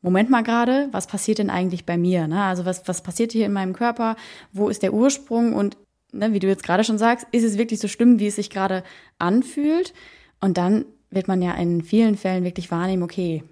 Moment 0.00 0.30
mal 0.30 0.42
gerade, 0.42 0.88
was 0.92 1.06
passiert 1.06 1.38
denn 1.38 1.50
eigentlich 1.50 1.84
bei 1.84 1.96
mir? 1.96 2.28
Ne? 2.28 2.42
Also 2.42 2.64
was, 2.64 2.86
was 2.86 3.02
passiert 3.02 3.32
hier 3.32 3.46
in 3.46 3.52
meinem 3.52 3.72
Körper? 3.72 4.16
Wo 4.52 4.68
ist 4.68 4.82
der 4.82 4.94
Ursprung? 4.94 5.54
Und 5.54 5.76
ne, 6.12 6.32
wie 6.32 6.38
du 6.38 6.46
jetzt 6.46 6.62
gerade 6.62 6.84
schon 6.84 6.98
sagst, 6.98 7.26
ist 7.32 7.44
es 7.44 7.58
wirklich 7.58 7.80
so 7.80 7.88
schlimm, 7.88 8.18
wie 8.18 8.28
es 8.28 8.36
sich 8.36 8.50
gerade 8.50 8.84
anfühlt? 9.18 9.92
Und 10.40 10.56
dann 10.56 10.84
wird 11.10 11.26
man 11.26 11.42
ja 11.42 11.54
in 11.54 11.82
vielen 11.82 12.16
Fällen 12.16 12.44
wirklich 12.44 12.70
wahrnehmen, 12.70 13.02
okay, 13.02 13.42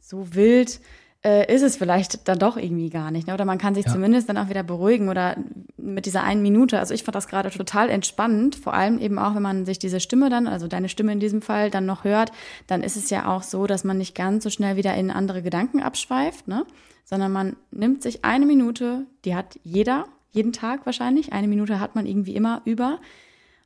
so 0.00 0.34
wild 0.34 0.80
äh, 1.26 1.52
ist 1.52 1.62
es 1.62 1.76
vielleicht 1.76 2.28
dann 2.28 2.38
doch 2.38 2.56
irgendwie 2.56 2.88
gar 2.88 3.10
nicht. 3.10 3.26
Ne? 3.26 3.34
Oder 3.34 3.44
man 3.44 3.58
kann 3.58 3.74
sich 3.74 3.84
ja. 3.84 3.92
zumindest 3.92 4.28
dann 4.28 4.38
auch 4.38 4.48
wieder 4.48 4.62
beruhigen 4.62 5.08
oder 5.08 5.36
mit 5.76 6.06
dieser 6.06 6.22
einen 6.22 6.40
Minute. 6.40 6.78
Also 6.78 6.94
ich 6.94 7.02
fand 7.02 7.16
das 7.16 7.26
gerade 7.26 7.50
total 7.50 7.90
entspannend, 7.90 8.54
vor 8.54 8.74
allem 8.74 9.00
eben 9.00 9.18
auch, 9.18 9.34
wenn 9.34 9.42
man 9.42 9.66
sich 9.66 9.80
diese 9.80 9.98
Stimme 9.98 10.30
dann, 10.30 10.46
also 10.46 10.68
deine 10.68 10.88
Stimme 10.88 11.10
in 11.10 11.18
diesem 11.18 11.42
Fall, 11.42 11.70
dann 11.70 11.84
noch 11.84 12.04
hört, 12.04 12.30
dann 12.68 12.80
ist 12.84 12.96
es 12.96 13.10
ja 13.10 13.26
auch 13.26 13.42
so, 13.42 13.66
dass 13.66 13.82
man 13.82 13.98
nicht 13.98 14.14
ganz 14.14 14.44
so 14.44 14.50
schnell 14.50 14.76
wieder 14.76 14.94
in 14.94 15.10
andere 15.10 15.42
Gedanken 15.42 15.82
abschweift, 15.82 16.46
ne? 16.46 16.64
sondern 17.04 17.32
man 17.32 17.56
nimmt 17.72 18.02
sich 18.02 18.24
eine 18.24 18.46
Minute, 18.46 19.06
die 19.24 19.34
hat 19.34 19.58
jeder, 19.64 20.06
jeden 20.30 20.52
Tag 20.52 20.86
wahrscheinlich, 20.86 21.32
eine 21.32 21.48
Minute 21.48 21.80
hat 21.80 21.96
man 21.96 22.06
irgendwie 22.06 22.36
immer 22.36 22.62
über. 22.64 23.00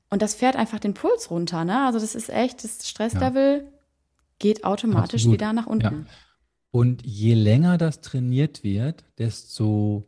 Und 0.09 0.23
das 0.23 0.35
fährt 0.35 0.57
einfach 0.57 0.79
den 0.79 0.94
Puls 0.94 1.31
runter. 1.31 1.66
Ne? 1.66 1.85
Also 1.85 1.99
das 1.99 2.14
ist 2.14 2.31
echt, 2.31 2.64
das 2.64 2.88
Stresslevel 2.88 3.64
ja. 3.64 3.70
geht 4.38 4.64
automatisch 4.64 5.23
Absolut. 5.23 5.35
wieder 5.35 5.53
nach 5.53 5.66
unten. 5.66 6.07
Ja. 6.09 6.14
Und 6.70 7.04
je 7.04 7.35
länger 7.35 7.78
das 7.78 8.00
trainiert 8.00 8.62
wird, 8.62 9.04
desto 9.18 10.06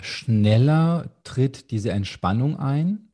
schneller 0.00 1.10
tritt 1.24 1.70
diese 1.70 1.90
Entspannung 1.90 2.58
ein. 2.58 3.08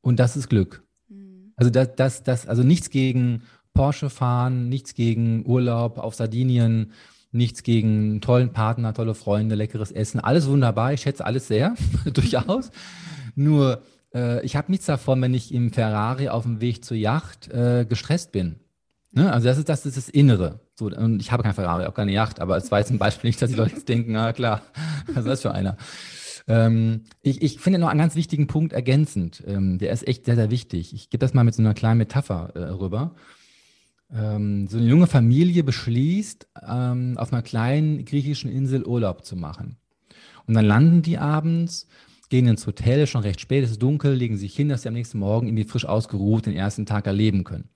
Und 0.00 0.18
das 0.18 0.36
ist 0.36 0.48
Glück. 0.48 0.84
Mhm. 1.08 1.52
Also 1.56 1.70
das, 1.70 1.94
das, 1.96 2.22
das, 2.22 2.46
also 2.46 2.62
nichts 2.62 2.90
gegen 2.90 3.42
Porsche 3.74 4.08
fahren, 4.08 4.68
nichts 4.68 4.94
gegen 4.94 5.44
Urlaub 5.46 5.98
auf 5.98 6.14
Sardinien, 6.14 6.92
nichts 7.30 7.62
gegen 7.62 8.10
einen 8.10 8.20
tollen 8.20 8.52
Partner, 8.52 8.94
tolle 8.94 9.14
Freunde, 9.14 9.54
leckeres 9.54 9.92
Essen. 9.92 10.20
Alles 10.20 10.46
wunderbar. 10.46 10.92
Ich 10.92 11.02
schätze 11.02 11.24
alles 11.24 11.48
sehr, 11.48 11.74
durchaus. 12.12 12.70
Nur 13.34 13.82
äh, 14.14 14.44
ich 14.44 14.56
habe 14.56 14.70
nichts 14.70 14.86
davon, 14.86 15.20
wenn 15.20 15.34
ich 15.34 15.52
im 15.52 15.72
Ferrari 15.72 16.28
auf 16.28 16.44
dem 16.44 16.60
Weg 16.60 16.84
zur 16.84 16.96
Yacht 16.96 17.48
äh, 17.48 17.84
gestresst 17.86 18.32
bin. 18.32 18.56
Ne? 19.16 19.32
Also 19.32 19.48
das 19.48 19.56
ist, 19.56 19.68
das 19.70 19.86
ist 19.86 19.96
das 19.96 20.08
Innere. 20.10 20.60
So, 20.74 20.86
und 20.86 21.20
ich 21.20 21.32
habe 21.32 21.42
kein 21.42 21.54
Ferrari, 21.54 21.86
auch 21.86 21.94
keine 21.94 22.12
Yacht, 22.12 22.38
aber 22.38 22.58
es 22.58 22.70
war 22.70 22.80
jetzt 22.80 22.90
ein 22.90 22.98
Beispiel 22.98 23.28
nicht, 23.28 23.40
dass 23.40 23.48
die 23.48 23.56
Leute 23.56 23.74
jetzt 23.74 23.88
denken, 23.88 24.14
ah 24.14 24.34
klar, 24.34 24.60
was 25.06 25.16
ist 25.24 25.26
das 25.26 25.42
für 25.42 25.52
einer? 25.52 25.78
Ähm, 26.46 27.04
ich, 27.22 27.40
ich 27.40 27.58
finde 27.58 27.78
noch 27.78 27.88
einen 27.88 27.98
ganz 27.98 28.14
wichtigen 28.14 28.46
Punkt 28.46 28.74
ergänzend. 28.74 29.42
Ähm, 29.46 29.78
der 29.78 29.90
ist 29.92 30.06
echt 30.06 30.26
sehr, 30.26 30.36
sehr 30.36 30.50
wichtig. 30.50 30.92
Ich 30.92 31.08
gebe 31.08 31.24
das 31.24 31.32
mal 31.32 31.44
mit 31.44 31.54
so 31.54 31.62
einer 31.62 31.72
kleinen 31.72 31.96
Metapher 31.96 32.50
äh, 32.54 32.58
rüber. 32.64 33.14
Ähm, 34.12 34.68
so 34.68 34.76
eine 34.76 34.86
junge 34.86 35.06
Familie 35.06 35.64
beschließt, 35.64 36.46
ähm, 36.68 37.16
auf 37.16 37.32
einer 37.32 37.42
kleinen 37.42 38.04
griechischen 38.04 38.50
Insel 38.50 38.84
Urlaub 38.84 39.24
zu 39.24 39.34
machen. 39.34 39.78
Und 40.46 40.52
dann 40.52 40.66
landen 40.66 41.00
die 41.00 41.16
abends, 41.16 41.88
gehen 42.28 42.46
ins 42.48 42.66
Hotel, 42.66 43.06
schon 43.06 43.22
recht 43.22 43.40
spät, 43.40 43.64
es 43.64 43.70
ist 43.70 43.82
dunkel, 43.82 44.12
legen 44.12 44.36
sich 44.36 44.54
hin, 44.54 44.68
dass 44.68 44.82
sie 44.82 44.88
am 44.88 44.94
nächsten 44.94 45.18
Morgen 45.18 45.46
irgendwie 45.48 45.64
frisch 45.64 45.86
ausgeruht 45.86 46.44
den 46.44 46.54
ersten 46.54 46.84
Tag 46.84 47.06
erleben 47.06 47.44
können. 47.44 47.70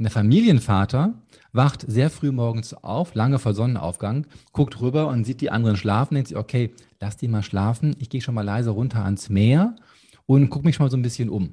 Und 0.00 0.04
der 0.04 0.12
Familienvater 0.12 1.12
wacht 1.52 1.84
sehr 1.86 2.08
früh 2.08 2.32
morgens 2.32 2.72
auf, 2.72 3.14
lange 3.14 3.38
vor 3.38 3.52
Sonnenaufgang, 3.52 4.26
guckt 4.50 4.80
rüber 4.80 5.08
und 5.08 5.24
sieht 5.24 5.42
die 5.42 5.50
anderen 5.50 5.76
schlafen, 5.76 6.14
denkt 6.14 6.28
sich, 6.28 6.38
okay, 6.38 6.72
lass 7.00 7.18
die 7.18 7.28
mal 7.28 7.42
schlafen, 7.42 7.94
ich 7.98 8.08
gehe 8.08 8.22
schon 8.22 8.34
mal 8.34 8.40
leise 8.40 8.70
runter 8.70 9.04
ans 9.04 9.28
Meer 9.28 9.76
und 10.24 10.48
gucke 10.48 10.64
mich 10.64 10.76
schon 10.76 10.86
mal 10.86 10.90
so 10.90 10.96
ein 10.96 11.02
bisschen 11.02 11.28
um. 11.28 11.52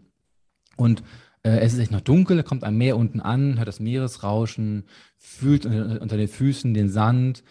Und 0.78 1.04
äh, 1.44 1.58
es 1.60 1.74
ist 1.74 1.80
echt 1.80 1.92
noch 1.92 2.00
dunkel, 2.00 2.38
er 2.38 2.44
kommt 2.44 2.64
am 2.64 2.78
Meer 2.78 2.96
unten 2.96 3.20
an, 3.20 3.58
hört 3.58 3.68
das 3.68 3.82
Meeresrauschen, 3.82 4.86
fühlt 5.18 5.66
unter, 5.66 6.02
unter 6.02 6.16
den 6.16 6.30
Füßen 6.30 6.74
den 6.74 6.88
Sand 6.88 7.44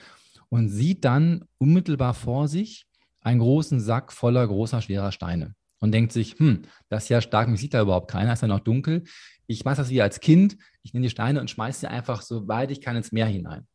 und 0.48 0.70
sieht 0.70 1.04
dann 1.04 1.44
unmittelbar 1.58 2.14
vor 2.14 2.48
sich 2.48 2.86
einen 3.20 3.40
großen 3.40 3.80
Sack 3.80 4.14
voller 4.14 4.46
großer, 4.46 4.80
schwerer 4.80 5.12
Steine 5.12 5.56
und 5.78 5.92
denkt 5.92 6.12
sich, 6.12 6.38
hm, 6.38 6.62
das 6.88 7.02
ist 7.02 7.08
ja 7.10 7.20
stark, 7.20 7.48
mich 7.48 7.60
sieht 7.60 7.74
da 7.74 7.82
überhaupt 7.82 8.10
keiner, 8.10 8.32
ist 8.32 8.40
ja 8.40 8.48
noch 8.48 8.60
dunkel 8.60 9.04
ich 9.46 9.64
mache 9.64 9.76
das 9.76 9.90
wie 9.90 10.02
als 10.02 10.20
Kind. 10.20 10.56
Ich 10.82 10.92
nehme 10.92 11.04
die 11.04 11.10
Steine 11.10 11.40
und 11.40 11.50
schmeiße 11.50 11.80
sie 11.80 11.90
einfach 11.90 12.22
so 12.22 12.48
weit 12.48 12.70
ich 12.70 12.80
kann 12.80 12.96
ins 12.96 13.12
Meer 13.12 13.26
hinein. 13.26 13.66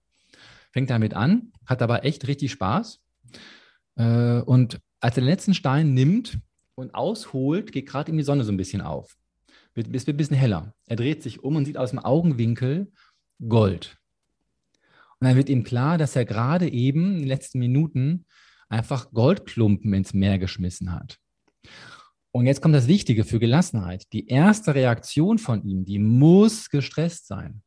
Fängt 0.72 0.90
damit 0.90 1.14
an, 1.14 1.52
hat 1.66 1.82
aber 1.82 2.06
echt 2.06 2.28
richtig 2.28 2.52
Spaß. 2.52 3.02
Äh, 3.96 4.42
und 4.42 4.80
als 5.00 5.18
er 5.18 5.22
den 5.22 5.30
letzten 5.30 5.54
Stein 5.54 5.94
nimmt 5.94 6.40
und 6.76 6.96
ausholt, 6.96 7.72
geht 7.72 7.88
gerade 7.88 8.12
ihm 8.12 8.18
die 8.18 8.24
Sonne 8.24 8.44
so 8.44 8.52
ein 8.52 8.58
bisschen 8.58 8.82
auf. 8.82 9.18
Es 9.74 9.86
wird 9.86 10.08
ein 10.08 10.18
bisschen 10.18 10.36
heller. 10.36 10.74
Er 10.88 10.96
dreht 10.98 11.24
sich 11.24 11.44
um 11.44 11.56
und 11.56 11.66
sieht 11.66 11.78
aus 11.78 11.92
dem 11.92 12.00
Augenwinkel, 12.00 12.92
Gold. 13.48 13.98
Und 15.20 15.28
dann 15.28 15.38
wird 15.38 15.50
ihm 15.50 15.64
klar, 15.64 15.98
dass 15.98 16.16
er 16.16 16.26
gerade 16.26 16.70
eben 16.70 17.14
in 17.14 17.20
den 17.20 17.28
letzten 17.28 17.60
Minuten 17.60 18.26
einfach 18.70 19.12
Goldklumpen 19.12 19.94
ins 19.94 20.14
Meer 20.14 20.40
geschmissen 20.40 20.92
hat. 20.92 21.20
Und 22.32 22.46
jetzt 22.46 22.62
kommt 22.62 22.76
das 22.76 22.88
Wichtige 22.88 23.26
für 23.26 23.40
Gelassenheit. 23.40 24.06
Die 24.14 24.28
erste 24.28 24.74
Reaktion 24.74 25.38
von 25.38 25.64
ihm, 25.64 25.86
die 25.86 26.00
muss 26.00 26.70
gestresst 26.70 27.28
sein. 27.28 27.62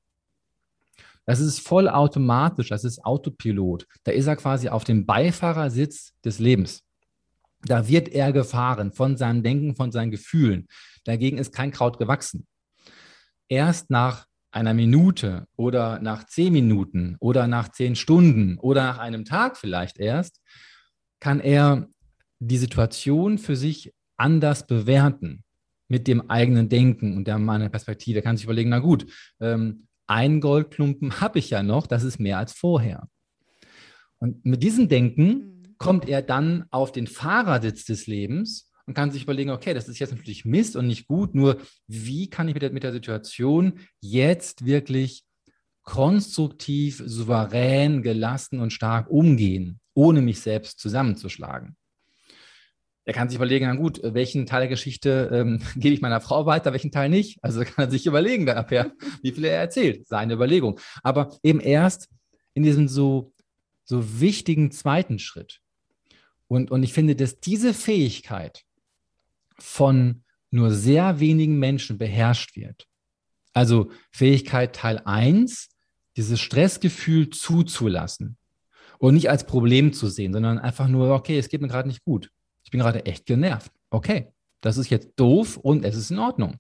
Das 1.27 1.41
ist 1.41 1.61
voll 1.61 1.89
automatisch, 1.89 2.69
das 2.69 2.85
ist 2.85 3.05
Autopilot. 3.05 3.87
Da 4.05 4.13
ist 4.13 4.27
er 4.27 4.37
quasi 4.37 4.69
auf 4.69 4.85
dem 4.85 5.07
Beifahrersitz 5.07 6.13
des 6.25 6.39
Lebens. 6.39 6.83
Da 7.63 7.89
wird 7.89 8.09
er 8.09 8.33
gefahren 8.33 8.93
von 8.93 9.17
seinem 9.17 9.43
Denken, 9.43 9.75
von 9.75 9.91
seinen 9.91 10.11
Gefühlen. 10.11 10.69
Dagegen 11.05 11.39
ist 11.39 11.55
kein 11.55 11.71
Kraut 11.71 11.99
gewachsen. 11.99 12.47
Erst 13.49 13.91
nach 13.91 14.27
einer 14.51 14.75
Minute 14.75 15.47
oder 15.57 15.99
nach 16.01 16.25
zehn 16.25 16.53
Minuten 16.53 17.17
oder 17.21 17.47
nach 17.47 17.71
zehn 17.71 17.97
Stunden 17.97 18.59
oder 18.59 18.83
nach 18.85 18.99
einem 18.99 19.25
Tag 19.25 19.57
vielleicht 19.57 19.99
erst, 19.99 20.41
kann 21.21 21.41
er 21.41 21.89
die 22.39 22.59
Situation 22.59 23.39
für 23.39 23.57
sich 23.57 23.93
anders 24.17 24.67
bewerten 24.67 25.45
mit 25.89 26.09
dem 26.09 26.31
eigenen 26.31 26.69
Denken 26.69 27.17
und 27.17 27.27
der 27.27 27.39
meiner 27.39 27.69
Perspektive. 27.69 28.19
Er 28.19 28.23
kann 28.23 28.37
sich 28.37 28.45
überlegen, 28.45 28.71
na 28.71 28.79
gut, 28.79 29.07
ähm, 29.41 29.87
ein 30.07 30.41
Goldklumpen 30.41 31.21
habe 31.21 31.39
ich 31.39 31.51
ja 31.51 31.63
noch, 31.63 31.87
das 31.87 32.05
ist 32.05 32.19
mehr 32.19 32.39
als 32.39 32.53
vorher. 32.53 33.09
Und 34.19 34.45
mit 34.45 34.63
diesem 34.63 34.89
Denken 34.89 35.27
mhm. 35.27 35.75
kommt 35.79 36.09
er 36.09 36.23
dann 36.23 36.65
auf 36.71 36.93
den 36.93 37.07
Fahrersitz 37.07 37.85
des 37.85 38.07
Lebens 38.07 38.71
und 38.87 38.95
kann 38.95 39.11
sich 39.11 39.23
überlegen, 39.25 39.51
okay, 39.51 39.75
das 39.75 39.89
ist 39.89 39.99
jetzt 39.99 40.13
natürlich 40.13 40.45
Mist 40.45 40.77
und 40.77 40.87
nicht 40.87 41.07
gut, 41.07 41.35
nur 41.35 41.59
wie 41.87 42.29
kann 42.29 42.49
ich 42.49 42.55
mit 42.55 42.63
der, 42.63 42.73
mit 42.73 42.83
der 42.83 42.93
Situation 42.93 43.81
jetzt 44.01 44.65
wirklich 44.65 45.25
konstruktiv, 45.83 47.03
souverän, 47.05 48.03
gelassen 48.03 48.61
und 48.61 48.73
stark 48.73 49.11
umgehen, 49.11 49.81
ohne 49.95 50.23
mich 50.23 50.41
selbst 50.41 50.81
zusammenzuschlagen. 50.81 51.77
Er 53.07 53.13
kann 53.13 53.29
sich 53.29 53.37
überlegen, 53.37 53.67
na 53.67 53.75
gut, 53.75 54.01
welchen 54.03 54.47
Teil 54.47 54.61
der 54.61 54.69
Geschichte 54.69 55.31
ähm, 55.33 55.61
gebe 55.77 55.95
ich 55.95 56.01
meiner 56.01 56.21
Frau 56.21 56.47
weiter, 56.47 56.73
welchen 56.73 56.91
Teil 56.91 57.11
nicht. 57.11 57.39
Also 57.43 57.61
kann 57.65 57.87
er 57.87 57.91
sich 57.91 58.07
überlegen, 58.07 58.45
nachher, 58.45 58.93
wie 59.23 59.33
viel 59.33 59.45
er 59.45 59.59
erzählt. 59.59 60.07
Seine 60.07 60.35
Überlegung. 60.35 60.81
Aber 61.03 61.37
eben 61.43 61.61
erst 61.61 62.09
in 62.55 62.63
diesem 62.63 62.89
so, 62.89 63.33
so 63.85 64.21
wichtigen 64.21 64.71
zweiten 64.71 65.19
Schritt. 65.19 65.61
Und, 66.49 66.71
und 66.71 66.83
ich 66.83 66.93
finde, 66.93 67.17
dass 67.17 67.41
diese 67.41 67.75
Fähigkeit 67.75 68.65
von 69.59 70.23
nur 70.51 70.71
sehr 70.71 71.21
wenigen 71.21 71.59
Menschen 71.59 71.99
beherrscht 71.99 72.57
wird. 72.57 72.87
Also 73.53 73.91
Fähigkeit 74.13 74.75
Teil 74.75 75.01
1, 75.05 75.69
dieses 76.17 76.41
Stressgefühl 76.41 77.31
zuzulassen 77.31 78.37
und 78.99 79.15
nicht 79.15 79.31
als 79.31 79.47
Problem 79.47 79.93
zu 79.93 80.09
sehen, 80.09 80.33
sondern 80.33 80.59
einfach 80.59 80.89
nur, 80.89 81.13
okay, 81.13 81.39
es 81.39 81.49
geht 81.49 81.61
mir 81.61 81.69
gerade 81.69 81.89
nicht 81.89 82.05
gut 82.05 82.31
bin 82.75 82.81
gerade 82.81 83.07
echt 83.07 83.27
genervt. 83.27 83.71
Okay, 83.89 84.33
das 84.61 84.79
ist 84.79 84.91
jetzt 84.91 85.13
doof 85.15 85.59
und 85.59 85.85
es 85.85 85.95
ist 85.95 86.11
in 86.11 86.19
Ordnung. 86.19 86.57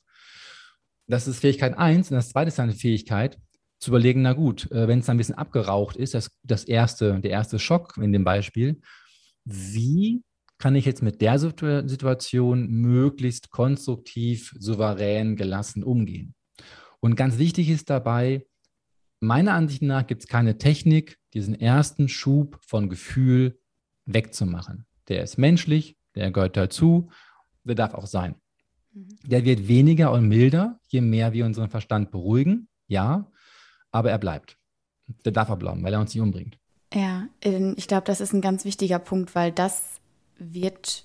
Das 1.09 1.27
ist 1.27 1.40
Fähigkeit 1.40 1.77
1 1.77 2.12
und 2.12 2.14
das 2.14 2.29
zweite 2.29 2.48
ist 2.48 2.61
eine 2.61 2.72
Fähigkeit, 2.72 3.37
zu 3.81 3.90
überlegen, 3.90 4.22
na 4.22 4.33
gut, 4.33 4.70
äh, 4.70 4.87
wenn 4.87 5.00
es 5.00 5.09
ein 5.09 5.16
bisschen 5.16 5.35
abgeraucht 5.35 5.96
ist, 5.96 6.14
das, 6.14 6.31
das 6.44 6.62
erste, 6.62 7.18
der 7.20 7.33
erste 7.33 7.59
Schock 7.59 7.96
in 7.96 8.12
dem 8.12 8.22
Beispiel, 8.22 8.81
wie 9.44 10.22
kann 10.59 10.77
ich 10.77 10.85
jetzt 10.85 11.03
mit 11.03 11.20
der 11.20 11.40
Situation 11.40 12.68
möglichst 12.68 13.50
konstruktiv, 13.50 14.55
souverän, 14.57 15.35
gelassen 15.35 15.83
umgehen? 15.83 16.37
Und 17.00 17.16
ganz 17.16 17.38
wichtig 17.38 17.70
ist 17.70 17.90
dabei, 17.90 18.46
meiner 19.18 19.55
Ansicht 19.55 19.83
nach 19.83 20.07
gibt 20.07 20.22
es 20.22 20.29
keine 20.29 20.59
Technik, 20.59 21.18
diesen 21.35 21.59
ersten 21.59 22.09
Schub 22.09 22.61
von 22.62 22.88
Gefühl 22.88 23.59
wegzumachen 24.07 24.87
der 25.09 25.22
ist 25.22 25.38
menschlich, 25.38 25.96
der 26.14 26.31
gehört 26.31 26.57
dazu, 26.57 27.11
der 27.64 27.74
darf 27.74 27.94
auch 27.94 28.07
sein. 28.07 28.35
Mhm. 28.92 29.09
Der 29.24 29.44
wird 29.44 29.68
weniger 29.68 30.12
und 30.12 30.29
milder, 30.29 30.79
je 30.88 31.00
mehr 31.00 31.33
wir 31.33 31.46
unseren 31.46 31.70
Verstand 31.70 32.11
beruhigen, 32.11 32.68
ja, 32.87 33.31
aber 33.90 34.11
er 34.11 34.18
bleibt. 34.18 34.57
Der 35.24 35.33
darf 35.33 35.48
er 35.48 35.57
bleiben, 35.57 35.83
weil 35.83 35.92
er 35.92 36.00
uns 36.00 36.14
nicht 36.14 36.22
umbringt. 36.22 36.59
Ja, 36.92 37.27
ich 37.42 37.88
glaube, 37.88 38.07
das 38.07 38.20
ist 38.20 38.33
ein 38.33 38.40
ganz 38.40 38.64
wichtiger 38.64 39.00
Punkt, 39.00 39.35
weil 39.35 39.50
das 39.50 40.00
wird, 40.38 41.05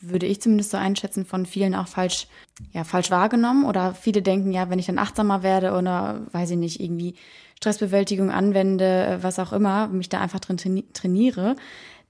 würde 0.00 0.26
ich 0.26 0.40
zumindest 0.40 0.72
so 0.72 0.76
einschätzen, 0.76 1.24
von 1.24 1.46
vielen 1.46 1.76
auch 1.76 1.86
falsch, 1.86 2.26
ja, 2.72 2.82
falsch 2.82 3.10
wahrgenommen. 3.12 3.64
Oder 3.64 3.94
viele 3.94 4.20
denken, 4.20 4.52
ja, 4.52 4.68
wenn 4.68 4.80
ich 4.80 4.86
dann 4.86 4.98
achtsamer 4.98 5.44
werde 5.44 5.74
oder, 5.74 6.26
weiß 6.32 6.50
ich 6.50 6.56
nicht, 6.56 6.80
irgendwie 6.80 7.14
Stressbewältigung 7.56 8.30
anwende, 8.30 9.18
was 9.22 9.38
auch 9.38 9.52
immer, 9.52 9.86
mich 9.86 10.08
da 10.08 10.20
einfach 10.20 10.40
drin 10.40 10.84
trainiere, 10.92 11.54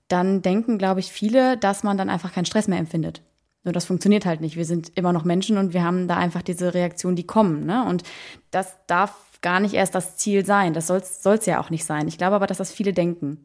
dann 0.09 0.43
denken, 0.43 0.79
glaube 0.79 1.01
ich, 1.01 1.13
viele, 1.13 1.57
dass 1.57 1.83
man 1.83 1.97
dann 1.97 2.11
einfach 2.11 2.33
keinen 2.33 2.47
Stress 2.47 2.69
mehr 2.69 2.79
empfindet. 2.79 3.23
Nur 3.65 3.73
das 3.73 3.85
funktioniert 3.85 4.25
halt 4.25 4.41
nicht. 4.41 4.57
Wir 4.57 4.65
sind 4.65 4.93
immer 4.95 5.13
noch 5.13 5.25
Menschen 5.25 5.59
und 5.59 5.75
wir 5.75 5.85
haben 5.85 6.09
da 6.09 6.17
einfach 6.17 6.43
diese 6.43 6.75
Reaktionen, 6.75 7.17
die 7.17 7.27
kommen. 7.27 7.67
Ne? 7.67 7.85
Und 7.85 8.03
das 8.51 8.77
darf 8.87 9.41
gar 9.41 9.61
nicht 9.61 9.75
erst 9.75 9.95
das 9.95 10.17
Ziel 10.17 10.45
sein. 10.45 10.73
Das 10.73 10.87
soll 10.87 11.01
es 11.35 11.47
ja 11.47 11.61
auch 11.61 11.71
nicht 11.71 11.85
sein. 11.85 12.09
Ich 12.09 12.19
glaube 12.19 12.37
aber, 12.37 12.47
dass 12.47 12.59
das 12.59 12.73
viele 12.73 12.93
denken. 12.93 13.45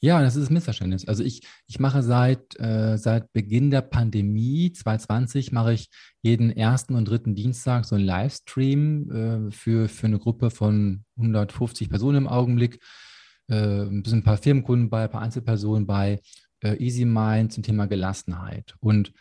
Ja, 0.00 0.20
das 0.20 0.36
ist 0.36 0.50
ein 0.50 0.54
Missverständnis. 0.54 1.06
Also 1.06 1.22
ich, 1.22 1.42
ich 1.66 1.80
mache 1.80 2.02
seit, 2.02 2.58
äh, 2.60 2.96
seit 2.98 3.32
Beginn 3.32 3.70
der 3.70 3.80
Pandemie 3.80 4.72
2020 4.72 5.52
mache 5.52 5.72
ich 5.72 5.88
jeden 6.22 6.50
ersten 6.50 6.94
und 6.94 7.08
dritten 7.08 7.34
Dienstag 7.34 7.84
so 7.84 7.94
einen 7.94 8.04
Livestream 8.04 9.10
äh, 9.10 9.50
für, 9.52 9.88
für 9.88 10.06
eine 10.06 10.18
Gruppe 10.18 10.50
von 10.50 11.04
150 11.16 11.88
Personen 11.88 12.18
im 12.18 12.28
Augenblick 12.28 12.80
äh, 13.48 13.82
ein 13.82 14.02
bisschen 14.02 14.20
ein 14.20 14.24
paar 14.24 14.36
Firmenkunden 14.36 14.90
bei, 14.90 15.04
ein 15.04 15.10
paar 15.10 15.22
Einzelpersonen 15.22 15.86
bei, 15.86 16.20
äh, 16.62 16.76
Easy 16.76 17.04
Mind 17.04 17.52
zum 17.52 17.62
Thema 17.62 17.86
Gelassenheit. 17.86 18.74
Und 18.80 19.12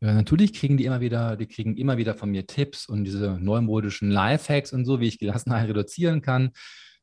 äh, 0.00 0.12
natürlich 0.12 0.52
kriegen 0.52 0.76
die 0.76 0.84
immer 0.84 1.00
wieder, 1.00 1.36
die 1.36 1.46
kriegen 1.46 1.76
immer 1.76 1.96
wieder 1.96 2.14
von 2.14 2.30
mir 2.30 2.46
Tipps 2.46 2.86
und 2.86 3.04
diese 3.04 3.38
neumodischen 3.40 4.10
Lifehacks 4.10 4.72
und 4.72 4.84
so, 4.84 5.00
wie 5.00 5.08
ich 5.08 5.18
Gelassenheit 5.18 5.68
reduzieren 5.68 6.22
kann. 6.22 6.50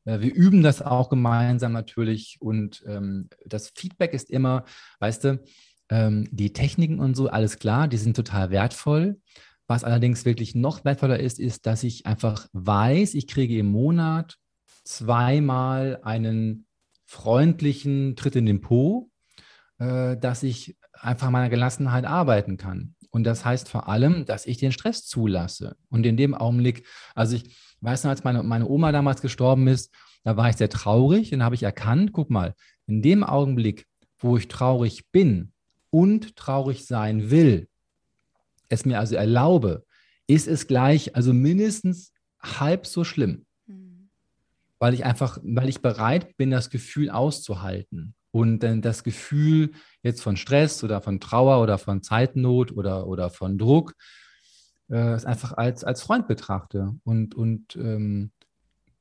Äh, 0.04 0.20
wir 0.20 0.34
üben 0.34 0.62
das 0.62 0.82
auch 0.82 1.08
gemeinsam 1.08 1.72
natürlich 1.72 2.36
und 2.40 2.82
ähm, 2.86 3.28
das 3.44 3.72
Feedback 3.74 4.14
ist 4.14 4.30
immer, 4.30 4.64
weißt 5.00 5.24
du, 5.24 5.42
ähm, 5.90 6.28
die 6.30 6.52
Techniken 6.52 7.00
und 7.00 7.16
so, 7.16 7.28
alles 7.28 7.58
klar, 7.58 7.88
die 7.88 7.98
sind 7.98 8.16
total 8.16 8.50
wertvoll. 8.50 9.20
Was 9.68 9.84
allerdings 9.84 10.24
wirklich 10.24 10.54
noch 10.54 10.84
wertvoller 10.84 11.20
ist, 11.20 11.38
ist, 11.38 11.66
dass 11.66 11.82
ich 11.82 12.04
einfach 12.06 12.48
weiß, 12.52 13.14
ich 13.14 13.26
kriege 13.26 13.56
im 13.58 13.66
Monat 13.66 14.36
zweimal 14.84 16.00
einen 16.02 16.66
freundlichen 17.04 18.16
Tritt 18.16 18.36
in 18.36 18.46
den 18.46 18.60
Po, 18.60 19.10
äh, 19.78 20.16
dass 20.16 20.42
ich 20.42 20.76
einfach 20.92 21.30
meiner 21.30 21.48
Gelassenheit 21.48 22.04
arbeiten 22.04 22.56
kann. 22.56 22.94
Und 23.10 23.24
das 23.24 23.44
heißt 23.44 23.68
vor 23.68 23.88
allem, 23.88 24.24
dass 24.24 24.46
ich 24.46 24.56
den 24.56 24.72
Stress 24.72 25.04
zulasse. 25.06 25.76
Und 25.90 26.06
in 26.06 26.16
dem 26.16 26.34
Augenblick, 26.34 26.86
also 27.14 27.36
ich 27.36 27.56
weiß 27.80 28.04
noch, 28.04 28.10
als 28.10 28.24
meine, 28.24 28.42
meine 28.42 28.66
Oma 28.66 28.92
damals 28.92 29.20
gestorben 29.20 29.68
ist, 29.68 29.92
da 30.24 30.36
war 30.36 30.48
ich 30.48 30.56
sehr 30.56 30.70
traurig 30.70 31.34
und 31.34 31.42
habe 31.42 31.54
ich 31.54 31.62
erkannt, 31.62 32.12
guck 32.12 32.30
mal, 32.30 32.54
in 32.86 33.02
dem 33.02 33.24
Augenblick, 33.24 33.86
wo 34.18 34.36
ich 34.36 34.48
traurig 34.48 35.10
bin 35.10 35.52
und 35.90 36.36
traurig 36.36 36.86
sein 36.86 37.30
will, 37.30 37.68
es 38.68 38.86
mir 38.86 38.98
also 38.98 39.16
erlaube, 39.16 39.84
ist 40.26 40.48
es 40.48 40.66
gleich, 40.66 41.14
also 41.14 41.34
mindestens 41.34 42.12
halb 42.40 42.86
so 42.86 43.04
schlimm 43.04 43.44
weil 44.82 44.94
ich 44.94 45.04
einfach, 45.04 45.38
weil 45.44 45.68
ich 45.68 45.80
bereit 45.80 46.36
bin, 46.36 46.50
das 46.50 46.68
Gefühl 46.68 47.08
auszuhalten. 47.08 48.16
Und 48.32 48.64
dann 48.64 48.82
das 48.82 49.04
Gefühl 49.04 49.70
jetzt 50.02 50.24
von 50.24 50.36
Stress 50.36 50.82
oder 50.82 51.00
von 51.00 51.20
Trauer 51.20 51.62
oder 51.62 51.78
von 51.78 52.02
Zeitnot 52.02 52.72
oder, 52.72 53.06
oder 53.06 53.30
von 53.30 53.58
Druck 53.58 53.94
äh, 54.88 54.96
einfach 54.96 55.52
als, 55.52 55.84
als 55.84 56.02
Freund 56.02 56.26
betrachte. 56.26 56.96
Und, 57.04 57.36
und 57.36 57.76
ähm, 57.76 58.32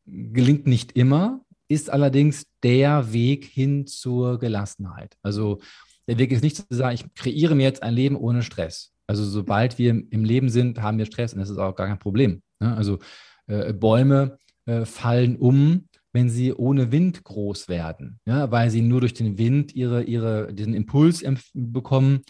gelingt 0.05 0.67
nicht 0.67 0.91
immer, 0.91 1.43
ist 1.67 1.89
allerdings 1.89 2.45
der 2.61 3.11
Weg 3.11 3.45
hin 3.45 3.87
zur 3.87 4.37
Gelassenheit. 4.37 5.17
Also 5.23 5.61
der 6.07 6.19
Weg 6.19 6.31
ist 6.31 6.43
nicht 6.43 6.57
zu 6.57 6.65
sagen, 6.69 6.93
ich 6.93 7.11
kreiere 7.15 7.55
mir 7.55 7.63
jetzt 7.63 7.81
ein 7.81 7.95
Leben 7.95 8.17
ohne 8.17 8.43
Stress. 8.43 8.93
Also 9.07 9.25
sobald 9.25 9.79
wir 9.79 9.89
im 9.89 10.23
Leben 10.23 10.49
sind, 10.49 10.79
haben 10.79 10.99
wir 10.99 11.07
Stress 11.07 11.33
und 11.33 11.39
das 11.39 11.49
ist 11.49 11.57
auch 11.57 11.75
gar 11.75 11.87
kein 11.87 11.97
Problem. 11.97 12.43
Ne? 12.59 12.77
Also 12.77 12.99
äh, 13.47 13.73
Bäume 13.73 14.37
äh, 14.71 14.85
fallen 14.85 15.35
um, 15.35 15.89
wenn 16.13 16.29
sie 16.29 16.53
ohne 16.53 16.91
Wind 16.91 17.23
groß 17.23 17.67
werden, 17.67 18.19
ja, 18.25 18.51
weil 18.51 18.69
sie 18.69 18.81
nur 18.81 19.01
durch 19.01 19.13
den 19.13 19.37
Wind 19.37 19.75
ihre, 19.75 20.03
ihre, 20.03 20.53
diesen 20.53 20.73
Impuls 20.73 21.23
bekommen, 21.53 22.21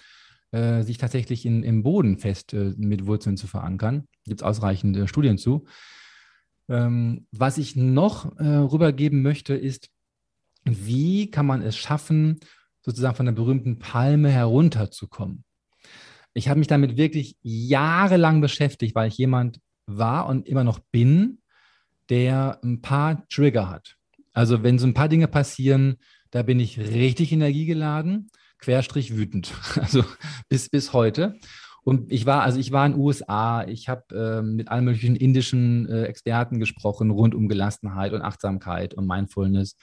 äh, 0.51 0.81
sich 0.81 0.97
tatsächlich 0.97 1.45
in, 1.45 1.63
im 1.63 1.83
Boden 1.83 2.17
fest 2.17 2.53
äh, 2.53 2.73
mit 2.77 3.05
Wurzeln 3.05 3.37
zu 3.37 3.47
verankern. 3.47 4.07
Gibt 4.25 4.41
es 4.41 4.45
ausreichende 4.45 5.07
Studien 5.07 5.37
zu. 5.37 5.65
Ähm, 6.67 7.27
was 7.31 7.57
ich 7.57 7.75
noch 7.75 8.37
äh, 8.37 8.47
rübergeben 8.47 9.21
möchte, 9.21 9.53
ist, 9.53 9.89
wie 10.63 11.29
kann 11.29 11.45
man 11.45 11.61
es 11.61 11.77
schaffen, 11.77 12.39
sozusagen 12.81 13.15
von 13.15 13.25
der 13.25 13.33
berühmten 13.33 13.77
Palme 13.79 14.29
herunterzukommen? 14.29 15.43
Ich 16.33 16.49
habe 16.49 16.59
mich 16.59 16.67
damit 16.67 16.97
wirklich 16.97 17.35
jahrelang 17.41 18.41
beschäftigt, 18.41 18.95
weil 18.95 19.09
ich 19.09 19.17
jemand 19.17 19.59
war 19.85 20.27
und 20.27 20.47
immer 20.47 20.63
noch 20.63 20.79
bin, 20.91 21.40
der 22.11 22.59
ein 22.61 22.81
paar 22.81 23.27
Trigger 23.29 23.69
hat. 23.69 23.95
Also 24.33 24.61
wenn 24.63 24.77
so 24.77 24.85
ein 24.85 24.93
paar 24.93 25.09
Dinge 25.09 25.27
passieren, 25.27 25.95
da 26.29 26.43
bin 26.43 26.59
ich 26.59 26.77
richtig 26.77 27.31
energiegeladen, 27.31 28.29
querstrich 28.59 29.15
wütend. 29.15 29.53
Also 29.81 30.03
bis, 30.49 30.69
bis 30.69 30.93
heute. 30.93 31.39
Und 31.83 32.11
ich 32.11 32.27
war, 32.27 32.43
also 32.43 32.59
ich 32.59 32.71
war 32.71 32.85
in 32.85 32.91
den 32.91 33.01
USA, 33.01 33.65
ich 33.65 33.89
habe 33.89 34.03
ähm, 34.13 34.55
mit 34.55 34.67
allen 34.67 34.85
möglichen 34.85 35.15
indischen 35.15 35.89
äh, 35.89 36.03
Experten 36.03 36.59
gesprochen 36.59 37.09
rund 37.09 37.33
um 37.33 37.47
Gelassenheit 37.47 38.13
und 38.13 38.21
Achtsamkeit 38.21 38.93
und 38.93 39.07
Mindfulness. 39.07 39.77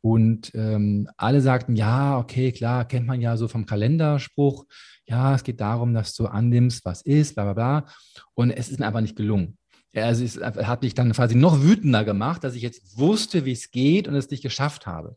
Und 0.00 0.54
ähm, 0.54 1.08
alle 1.16 1.40
sagten, 1.40 1.74
ja, 1.74 2.18
okay, 2.18 2.52
klar, 2.52 2.84
kennt 2.84 3.06
man 3.06 3.20
ja 3.20 3.36
so 3.36 3.48
vom 3.48 3.66
Kalenderspruch. 3.66 4.64
Ja, 5.06 5.34
es 5.34 5.42
geht 5.42 5.60
darum, 5.60 5.92
dass 5.92 6.14
du 6.14 6.26
annimmst, 6.26 6.84
was 6.84 7.02
ist, 7.02 7.34
bla 7.34 7.44
bla 7.44 7.54
bla. 7.54 7.92
Und 8.34 8.50
es 8.50 8.68
ist 8.68 8.78
mir 8.78 8.86
einfach 8.86 9.00
nicht 9.00 9.16
gelungen. 9.16 9.57
Ja, 9.92 10.04
also 10.04 10.24
es 10.24 10.36
hat 10.38 10.82
mich 10.82 10.94
dann 10.94 11.12
quasi 11.12 11.34
noch 11.34 11.62
wütender 11.62 12.04
gemacht, 12.04 12.44
dass 12.44 12.54
ich 12.54 12.62
jetzt 12.62 12.98
wusste, 12.98 13.44
wie 13.44 13.52
es 13.52 13.70
geht 13.70 14.06
und 14.06 14.14
es 14.14 14.30
nicht 14.30 14.42
geschafft 14.42 14.86
habe. 14.86 15.16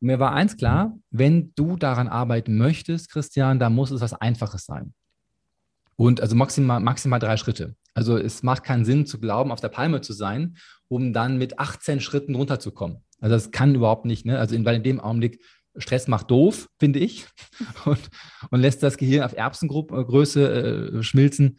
Und 0.00 0.06
mir 0.06 0.18
war 0.18 0.32
eins 0.32 0.56
klar, 0.56 0.96
wenn 1.10 1.52
du 1.54 1.76
daran 1.76 2.08
arbeiten 2.08 2.56
möchtest, 2.56 3.10
Christian, 3.10 3.58
dann 3.58 3.74
muss 3.74 3.90
es 3.90 4.00
was 4.00 4.14
Einfaches 4.14 4.64
sein. 4.64 4.94
Und 5.96 6.20
also 6.20 6.34
maximal, 6.36 6.80
maximal 6.80 7.20
drei 7.20 7.36
Schritte. 7.36 7.76
Also 7.94 8.16
es 8.16 8.42
macht 8.42 8.64
keinen 8.64 8.84
Sinn 8.84 9.06
zu 9.06 9.20
glauben, 9.20 9.52
auf 9.52 9.60
der 9.60 9.68
Palme 9.68 10.00
zu 10.00 10.12
sein, 10.12 10.56
um 10.88 11.12
dann 11.12 11.38
mit 11.38 11.58
18 11.58 12.00
Schritten 12.00 12.34
runterzukommen. 12.34 13.04
Also 13.20 13.36
das 13.36 13.50
kann 13.50 13.74
überhaupt 13.74 14.04
nicht, 14.04 14.26
ne? 14.26 14.38
Also 14.38 14.54
in, 14.54 14.64
weil 14.64 14.76
in 14.76 14.82
dem 14.82 15.00
Augenblick 15.00 15.40
Stress 15.76 16.08
macht 16.08 16.30
doof, 16.30 16.68
finde 16.78 16.98
ich, 16.98 17.26
und, 17.84 18.10
und 18.50 18.60
lässt 18.60 18.82
das 18.82 18.96
Gehirn 18.96 19.24
auf 19.24 19.36
Erbsengröße 19.36 20.98
äh, 20.98 21.02
schmilzen. 21.02 21.58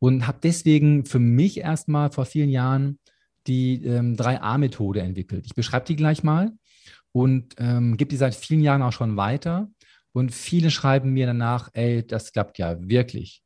Und 0.00 0.26
habe 0.26 0.38
deswegen 0.42 1.04
für 1.04 1.18
mich 1.18 1.58
erstmal 1.58 2.10
vor 2.10 2.24
vielen 2.24 2.50
Jahren 2.50 2.98
die 3.46 3.84
ähm, 3.84 4.16
3a-Methode 4.16 5.00
entwickelt. 5.00 5.46
Ich 5.46 5.54
beschreibe 5.54 5.86
die 5.86 5.96
gleich 5.96 6.22
mal 6.22 6.52
und 7.12 7.54
ähm, 7.58 7.96
gebe 7.96 8.10
die 8.10 8.16
seit 8.16 8.34
vielen 8.34 8.60
Jahren 8.60 8.82
auch 8.82 8.92
schon 8.92 9.16
weiter. 9.16 9.70
Und 10.12 10.32
viele 10.32 10.70
schreiben 10.70 11.12
mir 11.12 11.26
danach, 11.26 11.70
ey, 11.72 12.06
das 12.06 12.32
klappt 12.32 12.58
ja 12.58 12.76
wirklich. 12.80 13.42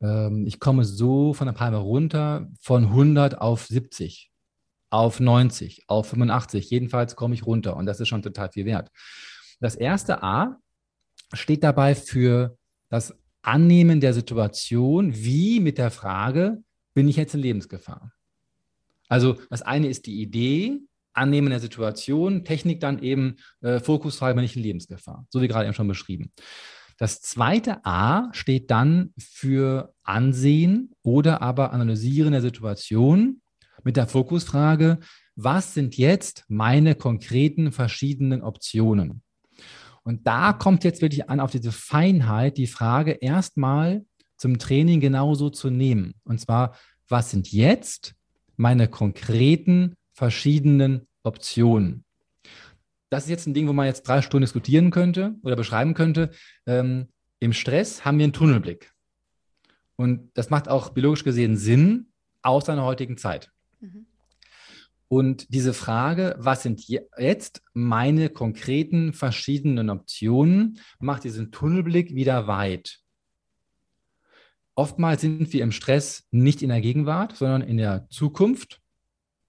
Ähm, 0.00 0.46
ich 0.46 0.60
komme 0.60 0.84
so 0.84 1.34
von 1.34 1.46
der 1.46 1.54
Palme 1.54 1.78
runter 1.78 2.48
von 2.60 2.84
100 2.84 3.40
auf 3.40 3.66
70 3.66 4.30
auf 4.90 5.20
90, 5.20 5.84
auf 5.86 6.08
85. 6.08 6.70
Jedenfalls 6.70 7.16
komme 7.16 7.34
ich 7.34 7.46
runter 7.46 7.76
und 7.76 7.86
das 7.86 8.00
ist 8.00 8.08
schon 8.08 8.22
total 8.22 8.50
viel 8.50 8.64
wert. 8.64 8.90
Das 9.60 9.74
erste 9.74 10.22
A 10.22 10.56
steht 11.32 11.62
dabei 11.62 11.94
für 11.94 12.56
das 12.88 13.14
Annehmen 13.48 14.02
der 14.02 14.12
Situation, 14.12 15.14
wie 15.14 15.58
mit 15.58 15.78
der 15.78 15.90
Frage, 15.90 16.62
bin 16.92 17.08
ich 17.08 17.16
jetzt 17.16 17.34
in 17.34 17.40
Lebensgefahr? 17.40 18.12
Also 19.08 19.38
das 19.48 19.62
eine 19.62 19.88
ist 19.88 20.04
die 20.04 20.20
Idee, 20.20 20.80
Annehmen 21.14 21.48
der 21.48 21.58
Situation, 21.58 22.44
Technik 22.44 22.78
dann 22.80 23.02
eben 23.02 23.36
äh, 23.62 23.80
Fokusfrage, 23.80 24.34
bin 24.34 24.44
ich 24.44 24.54
in 24.54 24.62
Lebensgefahr, 24.62 25.26
so 25.30 25.40
wie 25.40 25.48
gerade 25.48 25.64
eben 25.64 25.72
schon 25.72 25.88
beschrieben. 25.88 26.30
Das 26.98 27.22
zweite 27.22 27.86
A 27.86 28.28
steht 28.32 28.70
dann 28.70 29.14
für 29.18 29.94
Ansehen 30.02 30.92
oder 31.02 31.40
aber 31.40 31.72
Analysieren 31.72 32.32
der 32.32 32.42
Situation 32.42 33.40
mit 33.82 33.96
der 33.96 34.08
Fokusfrage, 34.08 34.98
was 35.36 35.72
sind 35.72 35.96
jetzt 35.96 36.44
meine 36.48 36.96
konkreten 36.96 37.72
verschiedenen 37.72 38.42
Optionen? 38.42 39.22
Und 40.08 40.26
da 40.26 40.54
kommt 40.54 40.84
jetzt 40.84 41.02
wirklich 41.02 41.28
an 41.28 41.38
auf 41.38 41.50
diese 41.50 41.70
Feinheit, 41.70 42.56
die 42.56 42.66
Frage 42.66 43.10
erstmal 43.10 44.06
zum 44.38 44.58
Training 44.58 45.00
genauso 45.00 45.50
zu 45.50 45.68
nehmen. 45.68 46.14
Und 46.24 46.40
zwar, 46.40 46.74
was 47.08 47.30
sind 47.30 47.52
jetzt 47.52 48.14
meine 48.56 48.88
konkreten 48.88 49.96
verschiedenen 50.14 51.06
Optionen? 51.24 52.06
Das 53.10 53.24
ist 53.24 53.28
jetzt 53.28 53.48
ein 53.48 53.52
Ding, 53.52 53.68
wo 53.68 53.74
man 53.74 53.84
jetzt 53.84 54.08
drei 54.08 54.22
Stunden 54.22 54.44
diskutieren 54.44 54.90
könnte 54.90 55.34
oder 55.42 55.56
beschreiben 55.56 55.92
könnte. 55.92 56.30
Ähm, 56.64 57.08
Im 57.38 57.52
Stress 57.52 58.06
haben 58.06 58.16
wir 58.16 58.24
einen 58.24 58.32
Tunnelblick. 58.32 58.90
Und 59.96 60.30
das 60.32 60.48
macht 60.48 60.70
auch 60.70 60.88
biologisch 60.88 61.22
gesehen 61.22 61.58
Sinn 61.58 62.06
aus 62.40 62.64
seiner 62.64 62.84
heutigen 62.86 63.18
Zeit. 63.18 63.52
Mhm. 63.80 64.06
Und 65.08 65.54
diese 65.54 65.72
Frage, 65.72 66.36
was 66.38 66.62
sind 66.62 66.86
jetzt 66.86 67.62
meine 67.72 68.28
konkreten 68.28 69.14
verschiedenen 69.14 69.88
Optionen, 69.88 70.80
macht 71.00 71.24
diesen 71.24 71.50
Tunnelblick 71.50 72.14
wieder 72.14 72.46
weit. 72.46 73.00
Oftmals 74.74 75.22
sind 75.22 75.52
wir 75.52 75.62
im 75.62 75.72
Stress 75.72 76.28
nicht 76.30 76.62
in 76.62 76.68
der 76.68 76.82
Gegenwart, 76.82 77.36
sondern 77.36 77.62
in 77.62 77.78
der 77.78 78.06
Zukunft 78.10 78.80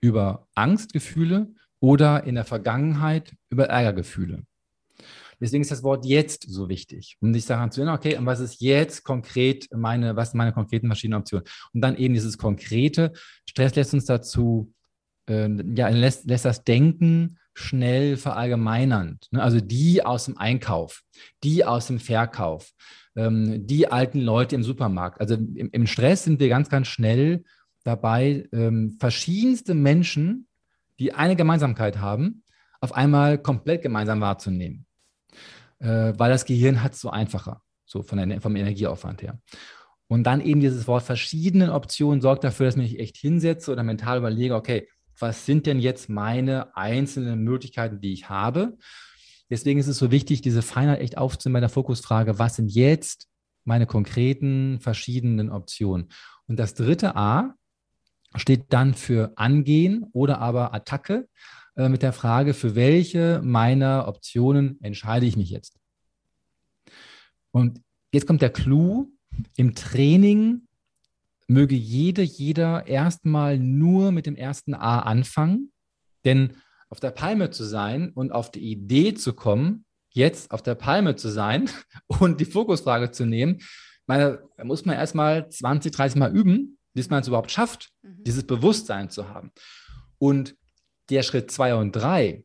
über 0.02 0.48
Angstgefühle 0.56 1.54
oder 1.82 2.24
in 2.24 2.36
der 2.36 2.46
Vergangenheit 2.46 3.36
über 3.50 3.66
Ärgergefühle. 3.66 4.44
Deswegen 5.42 5.62
ist 5.62 5.72
das 5.72 5.84
Wort 5.84 6.06
jetzt 6.06 6.50
so 6.50 6.68
wichtig, 6.68 7.18
um 7.22 7.34
sich 7.34 7.46
daran 7.46 7.72
zu 7.72 7.82
erinnern, 7.82 7.98
okay, 7.98 8.18
und 8.18 8.26
was 8.26 8.40
ist 8.40 8.60
jetzt 8.60 9.04
konkret 9.04 9.70
meine, 9.74 10.16
was 10.16 10.32
sind 10.32 10.38
meine 10.38 10.52
konkreten 10.52 10.88
verschiedenen 10.88 11.22
Optionen? 11.22 11.46
Und 11.74 11.82
dann 11.82 11.96
eben 11.96 12.14
dieses 12.14 12.38
konkrete. 12.38 13.14
Stress 13.46 13.76
lässt 13.76 13.94
uns 13.94 14.06
dazu, 14.06 14.74
äh, 15.30 15.48
ja, 15.76 15.88
lässt, 15.90 16.26
lässt 16.26 16.46
das 16.46 16.64
Denken 16.66 17.38
schnell 17.54 18.18
verallgemeinernd. 18.18 19.28
Ne? 19.32 19.42
Also 19.42 19.62
die 19.62 20.04
aus 20.06 20.26
dem 20.26 20.38
Einkauf, 20.38 21.04
die 21.44 21.64
aus 21.64 21.88
dem 21.88 22.00
Verkauf, 22.00 22.72
ähm, 23.16 23.66
die 23.66 23.92
alten 23.92 24.20
Leute 24.20 24.56
im 24.56 24.64
Supermarkt. 24.64 25.22
Also 25.22 25.36
im, 25.36 25.70
im, 25.72 25.88
Stress 25.88 26.26
sind 26.26 26.40
wir 26.40 26.50
ganz, 26.50 26.70
ganz 26.70 26.88
schnell 26.88 27.44
dabei, 27.84 28.48
ähm, 28.52 28.98
verschiedenste 29.00 29.74
Menschen, 29.74 30.48
die 31.00 31.14
eine 31.14 31.36
Gemeinsamkeit 31.36 32.00
haben, 32.00 32.44
auf 32.82 32.94
einmal 32.94 33.38
komplett 33.38 33.82
gemeinsam 33.82 34.20
wahrzunehmen 34.20 34.86
äh, 35.80 36.14
weil 36.18 36.32
das 36.32 36.46
Gehirn 36.46 36.84
hat 36.84 36.94
es 36.94 37.02
so 37.02 37.10
einfacher, 37.10 37.62
so 37.86 38.04
von 38.04 38.18
der, 38.18 38.42
vom 38.42 38.56
Energieaufwand 38.56 39.22
her. 39.22 39.40
Und 40.08 40.24
dann 40.24 40.42
eben 40.42 40.60
dieses 40.60 40.88
Wort 40.88 41.04
verschiedenen 41.04 41.70
Optionen 41.70 42.22
sorgt 42.22 42.44
dafür, 42.44 42.66
dass 42.66 42.76
ich 42.76 42.82
mich 42.82 43.00
echt 43.00 43.18
hinsetze 43.18 43.72
oder 43.72 43.84
mental 43.84 44.18
überlege, 44.18 44.56
okay, 44.56 44.88
was 45.20 45.46
sind 45.46 45.66
denn 45.66 45.80
jetzt 45.80 46.10
meine 46.10 46.76
einzelnen 46.76 47.44
Möglichkeiten, 47.44 48.02
die 48.02 48.14
ich 48.14 48.30
habe? 48.30 48.78
Deswegen 49.50 49.80
ist 49.80 49.88
es 49.88 49.98
so 49.98 50.12
wichtig, 50.12 50.42
diese 50.42 50.62
Feinheit 50.62 51.02
echt 51.02 51.18
aufzunehmen 51.18 51.56
bei 51.56 51.60
der 51.62 51.70
Fokusfrage, 51.70 52.40
was 52.40 52.56
sind 52.56 52.70
jetzt 52.70 53.28
meine 53.64 53.88
konkreten 53.88 54.80
verschiedenen 54.80 55.50
Optionen? 55.52 56.10
Und 56.48 56.58
das 56.58 56.74
dritte 56.74 57.16
A 57.16 57.56
steht 58.36 58.66
dann 58.70 58.94
für 58.94 59.34
Angehen 59.36 60.06
oder 60.14 60.40
aber 60.40 60.74
Attacke. 60.74 61.28
Äh, 61.76 61.90
mit 61.90 62.04
der 62.04 62.14
Frage, 62.14 62.54
für 62.54 62.76
welche 62.76 63.42
meiner 63.44 64.08
Optionen 64.08 64.80
entscheide 64.82 65.26
ich 65.26 65.38
mich 65.38 65.50
jetzt? 65.50 65.80
Und 67.52 67.82
jetzt 68.12 68.28
kommt 68.28 68.42
der 68.42 68.52
Clou. 68.52 69.08
Im 69.56 69.76
Training 69.76 70.68
möge 71.50 71.76
jede, 71.76 72.22
jeder 72.22 72.88
erstmal 72.88 73.58
nur 73.58 74.12
mit 74.12 74.26
dem 74.26 74.36
ersten 74.36 74.74
A 74.74 75.00
anfangen, 75.00 75.72
denn 76.26 76.54
auf 76.90 77.00
der 77.00 77.12
Palme 77.12 77.50
zu 77.50 77.64
sein 77.64 78.12
und 78.14 78.32
auf 78.32 78.52
die 78.52 78.72
Idee 78.72 79.14
zu 79.14 79.34
kommen, 79.34 79.86
jetzt 80.10 80.52
auf 80.52 80.62
der 80.62 80.76
Palme 80.76 81.16
zu 81.16 81.30
sein 81.30 81.70
und 82.08 82.40
die 82.40 82.46
Fokusfrage 82.46 83.12
zu 83.12 83.26
nehmen, 83.26 83.60
meine, 84.10 84.42
da 84.58 84.64
muss 84.64 84.86
man 84.86 84.96
erstmal 84.96 85.50
20, 85.50 85.92
30 85.92 86.20
Mal 86.20 86.36
üben, 86.36 86.80
bis 86.94 87.10
man 87.10 87.22
es 87.22 87.28
überhaupt 87.28 87.52
schafft, 87.52 87.92
mhm. 88.02 88.24
dieses 88.24 88.46
Bewusstsein 88.46 89.10
zu 89.10 89.30
haben. 89.30 89.52
Und 90.18 90.56
der 91.10 91.22
Schritt 91.24 91.52
zwei 91.52 91.76
und 91.76 91.92
drei 91.92 92.44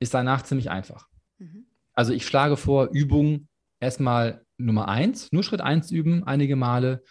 ist 0.00 0.14
danach 0.14 0.42
ziemlich 0.42 0.68
einfach. 0.68 1.08
Mhm. 1.38 1.66
Also 1.92 2.12
ich 2.12 2.26
schlage 2.26 2.56
vor, 2.56 2.90
Übung 2.92 3.48
erstmal 3.80 4.44
Nummer 4.58 4.88
eins, 4.88 5.30
nur 5.32 5.44
Schritt 5.44 5.60
eins 5.60 5.92
üben, 5.92 6.24
einige 6.24 6.56
Male 6.56 7.02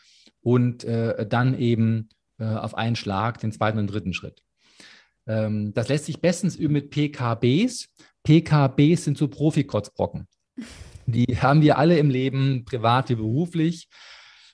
und 0.45 0.83
äh, 0.83 1.25
dann 1.25 1.57
eben 1.57 2.09
äh, 2.37 2.45
auf 2.45 2.75
einen 2.75 2.95
Schlag 2.95 3.39
den 3.39 3.51
zweiten 3.51 3.79
und 3.79 3.87
dritten 3.87 4.13
Schritt. 4.13 4.43
Ähm, 5.25 5.73
das 5.73 5.89
lässt 5.89 6.05
sich 6.05 6.21
bestens 6.21 6.55
üben 6.55 6.73
mit 6.73 6.91
PKBs. 6.91 7.89
PKBs 8.21 9.05
sind 9.05 9.17
so 9.17 9.27
Profikotzbrocken. 9.27 10.27
Die 11.07 11.25
haben 11.41 11.63
wir 11.63 11.79
alle 11.79 11.97
im 11.97 12.11
Leben, 12.11 12.63
privat 12.63 13.09
wie 13.09 13.15
beruflich. 13.15 13.89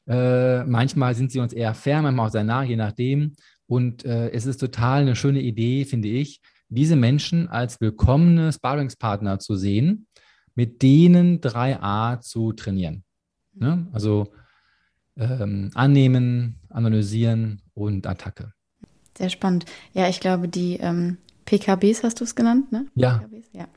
Äh, 0.08 0.64
manchmal 0.64 1.14
sind 1.14 1.30
sie 1.34 1.40
uns 1.40 1.52
eher 1.52 1.74
fern, 1.74 2.04
manchmal 2.04 2.28
auch 2.28 2.32
sehr 2.32 2.46
nah, 2.46 2.64
je 2.64 2.78
nachdem. 2.78 3.34
Und 3.68 4.06
äh, 4.06 4.30
es 4.30 4.46
ist 4.46 4.62
total 4.62 5.02
eine 5.02 5.18
schöne 5.18 5.42
Idee, 5.42 5.84
finde 5.84 6.08
ich, 6.08 6.40
diese 6.70 6.96
Menschen 6.96 7.50
als 7.50 7.82
willkommene 7.82 8.54
Sparringspartner 8.54 9.40
zu 9.40 9.58
sehen, 9.58 10.08
mit 10.56 10.82
denen 10.84 11.42
3a 11.42 12.22
zu 12.22 12.54
trainieren. 12.54 13.04
Ne? 13.54 13.88
Also 13.92 14.32
ähm, 15.18 15.72
annehmen, 15.74 16.56
analysieren 16.70 17.62
und 17.74 18.08
Attacke. 18.08 18.54
Sehr 19.18 19.30
spannend. 19.30 19.66
Ja, 19.94 20.08
ich 20.08 20.20
glaube, 20.20 20.48
die 20.48 20.78
ähm, 20.78 21.18
PKBs 21.46 22.04
hast 22.04 22.20
du 22.20 22.24
es 22.24 22.36
genannt, 22.36 22.72
ne? 22.72 22.88
Ja. 22.96 23.20
PKBs, 23.20 23.50
ja. 23.54 23.68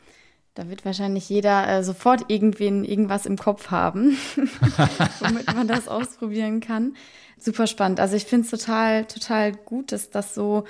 Da 0.54 0.68
wird 0.68 0.84
wahrscheinlich 0.84 1.28
jeder 1.28 1.68
äh, 1.68 1.82
sofort 1.82 2.30
irgendwen 2.30 2.84
irgendwas 2.84 3.26
im 3.26 3.36
Kopf 3.36 3.72
haben, 3.72 4.16
womit 5.18 5.52
man 5.52 5.66
das 5.66 5.88
ausprobieren 5.88 6.60
kann. 6.60 6.94
Super 7.38 7.66
spannend. 7.66 7.98
Also 7.98 8.14
ich 8.14 8.24
finde 8.24 8.44
es 8.44 8.50
total, 8.50 9.04
total 9.06 9.52
gut, 9.52 9.90
dass 9.90 10.10
das 10.10 10.32
so 10.32 10.64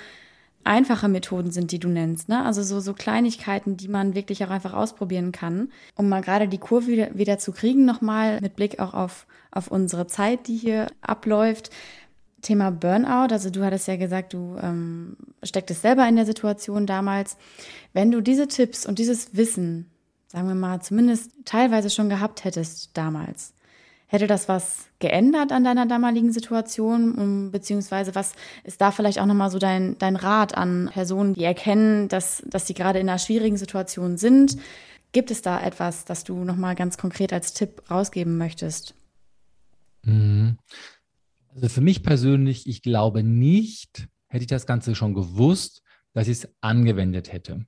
einfache 0.65 1.07
Methoden 1.07 1.51
sind, 1.51 1.71
die 1.71 1.79
du 1.79 1.87
nennst. 1.87 2.27
Ne? 2.27 2.43
Also 2.43 2.63
so, 2.63 2.79
so 2.79 2.93
Kleinigkeiten, 2.93 3.77
die 3.77 3.87
man 3.87 4.15
wirklich 4.15 4.43
auch 4.43 4.49
einfach 4.49 4.73
ausprobieren 4.73 5.31
kann, 5.31 5.69
um 5.95 6.09
mal 6.09 6.21
gerade 6.21 6.47
die 6.47 6.57
Kurve 6.57 6.87
wieder, 6.87 7.17
wieder 7.17 7.37
zu 7.37 7.51
kriegen, 7.51 7.85
nochmal 7.85 8.41
mit 8.41 8.55
Blick 8.55 8.79
auch 8.79 8.93
auf, 8.93 9.27
auf 9.51 9.69
unsere 9.69 10.07
Zeit, 10.07 10.47
die 10.47 10.57
hier 10.57 10.87
abläuft. 11.01 11.69
Thema 12.41 12.69
Burnout, 12.71 13.33
also 13.33 13.49
du 13.49 13.63
hattest 13.63 13.87
ja 13.87 13.95
gesagt, 13.95 14.33
du 14.33 14.55
ähm, 14.61 15.17
stecktest 15.41 15.81
selber 15.81 16.07
in 16.07 16.15
der 16.15 16.27
Situation 16.27 16.85
damals. 16.85 17.37
Wenn 17.93 18.11
du 18.11 18.21
diese 18.21 18.47
Tipps 18.47 18.85
und 18.85 18.99
dieses 18.99 19.35
Wissen, 19.35 19.89
sagen 20.27 20.47
wir 20.47 20.55
mal, 20.55 20.79
zumindest 20.81 21.31
teilweise 21.45 21.89
schon 21.89 22.09
gehabt 22.09 22.43
hättest 22.43 22.95
damals, 22.95 23.54
hätte 24.15 24.27
das 24.27 24.49
was 24.49 24.87
geändert 24.99 25.51
an 25.51 25.63
deiner 25.63 25.85
damaligen 25.85 26.31
Situation? 26.31 27.13
Um, 27.15 27.51
beziehungsweise 27.51 28.15
was 28.15 28.33
ist 28.63 28.81
da 28.81 28.91
vielleicht 28.91 29.19
auch 29.19 29.25
nochmal 29.25 29.51
so 29.51 29.59
dein, 29.59 29.97
dein 29.97 30.15
Rat 30.15 30.57
an 30.57 30.89
Personen, 30.91 31.33
die 31.33 31.43
erkennen, 31.43 32.07
dass, 32.07 32.43
dass 32.47 32.67
sie 32.67 32.73
gerade 32.73 32.99
in 32.99 33.09
einer 33.09 33.19
schwierigen 33.19 33.57
Situation 33.57 34.17
sind? 34.17 34.57
Gibt 35.11 35.31
es 35.31 35.41
da 35.41 35.61
etwas, 35.61 36.05
das 36.05 36.23
du 36.23 36.43
nochmal 36.43 36.75
ganz 36.75 36.97
konkret 36.97 37.31
als 37.31 37.53
Tipp 37.53 37.83
rausgeben 37.89 38.37
möchtest? 38.37 38.95
Mhm. 40.03 40.57
Also 41.53 41.69
für 41.69 41.81
mich 41.81 42.03
persönlich, 42.03 42.67
ich 42.67 42.81
glaube 42.81 43.23
nicht, 43.23 44.07
hätte 44.27 44.43
ich 44.43 44.49
das 44.49 44.65
Ganze 44.65 44.95
schon 44.95 45.13
gewusst, 45.13 45.83
dass 46.13 46.27
ich 46.27 46.39
es 46.39 46.49
angewendet 46.61 47.31
hätte. 47.31 47.65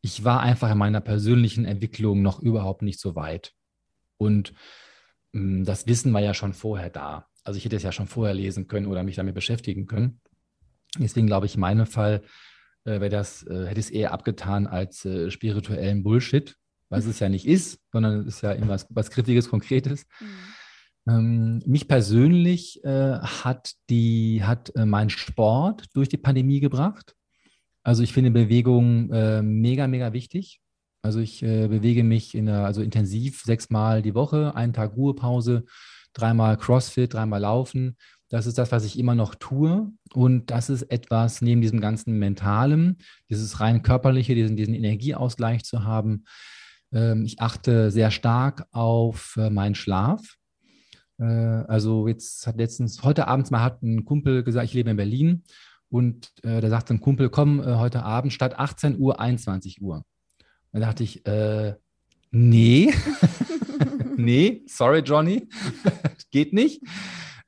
Ich 0.00 0.24
war 0.24 0.40
einfach 0.40 0.70
in 0.70 0.78
meiner 0.78 1.00
persönlichen 1.00 1.64
Entwicklung 1.64 2.22
noch 2.22 2.40
überhaupt 2.40 2.82
nicht 2.82 3.00
so 3.00 3.14
weit. 3.14 3.52
Und 4.16 4.54
das 5.34 5.86
Wissen 5.86 6.12
war 6.12 6.20
ja 6.20 6.32
schon 6.32 6.52
vorher 6.52 6.90
da. 6.90 7.26
Also 7.42 7.58
ich 7.58 7.64
hätte 7.64 7.76
es 7.76 7.82
ja 7.82 7.92
schon 7.92 8.06
vorher 8.06 8.34
lesen 8.34 8.68
können 8.68 8.86
oder 8.86 9.02
mich 9.02 9.16
damit 9.16 9.34
beschäftigen 9.34 9.86
können. 9.86 10.20
Deswegen 10.98 11.26
glaube 11.26 11.46
ich, 11.46 11.56
in 11.56 11.60
meinem 11.60 11.86
Fall 11.86 12.22
äh, 12.84 13.00
wäre 13.00 13.10
das, 13.10 13.44
äh, 13.46 13.66
hätte 13.66 13.80
es 13.80 13.90
eher 13.90 14.12
abgetan 14.12 14.66
als 14.66 15.04
äh, 15.04 15.30
spirituellen 15.30 16.02
Bullshit, 16.02 16.56
was 16.88 17.06
es 17.06 17.18
ja 17.18 17.28
nicht 17.28 17.46
ist, 17.46 17.80
sondern 17.92 18.20
es 18.20 18.36
ist 18.36 18.42
ja 18.42 18.52
irgendwas 18.52 18.86
was 18.90 19.10
Griffiges, 19.10 19.48
Konkretes. 19.48 20.06
Mhm. 20.20 20.26
Ähm, 21.06 21.62
mich 21.66 21.88
persönlich 21.88 22.82
äh, 22.84 23.18
hat, 23.18 23.74
die, 23.90 24.42
hat 24.42 24.74
äh, 24.76 24.86
mein 24.86 25.10
Sport 25.10 25.84
durch 25.94 26.08
die 26.08 26.16
Pandemie 26.16 26.60
gebracht. 26.60 27.14
Also 27.82 28.02
ich 28.02 28.12
finde 28.12 28.30
Bewegung 28.30 29.12
äh, 29.12 29.42
mega, 29.42 29.86
mega 29.86 30.12
wichtig. 30.14 30.60
Also 31.04 31.20
ich 31.20 31.42
äh, 31.42 31.68
bewege 31.68 32.02
mich 32.02 32.34
in 32.34 32.46
der, 32.46 32.64
also 32.64 32.80
intensiv 32.80 33.42
sechsmal 33.42 34.00
die 34.00 34.14
Woche, 34.14 34.56
einen 34.56 34.72
Tag 34.72 34.96
Ruhepause, 34.96 35.66
dreimal 36.14 36.56
CrossFit, 36.56 37.12
dreimal 37.12 37.42
Laufen. 37.42 37.98
Das 38.30 38.46
ist 38.46 38.56
das, 38.56 38.72
was 38.72 38.86
ich 38.86 38.98
immer 38.98 39.14
noch 39.14 39.34
tue. 39.34 39.92
Und 40.14 40.50
das 40.50 40.70
ist 40.70 40.84
etwas 40.84 41.42
neben 41.42 41.60
diesem 41.60 41.82
ganzen 41.82 42.18
Mentalen, 42.18 42.96
dieses 43.28 43.60
rein 43.60 43.82
körperliche, 43.82 44.34
diesen, 44.34 44.56
diesen 44.56 44.72
Energieausgleich 44.72 45.62
zu 45.64 45.84
haben. 45.84 46.24
Ähm, 46.90 47.26
ich 47.26 47.38
achte 47.38 47.90
sehr 47.90 48.10
stark 48.10 48.66
auf 48.72 49.36
äh, 49.36 49.50
meinen 49.50 49.74
Schlaf. 49.74 50.36
Äh, 51.18 51.24
also 51.24 52.08
jetzt 52.08 52.46
hat 52.46 52.56
letztens, 52.56 53.02
heute 53.02 53.28
Abend 53.28 53.50
mal 53.50 53.60
hat 53.62 53.82
ein 53.82 54.06
Kumpel 54.06 54.42
gesagt, 54.42 54.64
ich 54.64 54.74
lebe 54.74 54.88
in 54.88 54.96
Berlin 54.96 55.42
und 55.90 56.32
äh, 56.44 56.62
da 56.62 56.70
sagt 56.70 56.90
ein 56.90 57.02
Kumpel, 57.02 57.28
komm 57.28 57.60
äh, 57.60 57.74
heute 57.74 58.04
Abend 58.04 58.32
statt 58.32 58.58
18 58.58 58.98
Uhr 58.98 59.20
21 59.20 59.82
Uhr. 59.82 60.02
Da 60.74 60.80
dachte 60.80 61.04
ich, 61.04 61.24
äh, 61.24 61.74
nee, 62.32 62.92
nee, 64.16 64.62
sorry 64.66 64.98
Johnny, 65.00 65.48
geht 66.32 66.52
nicht. 66.52 66.82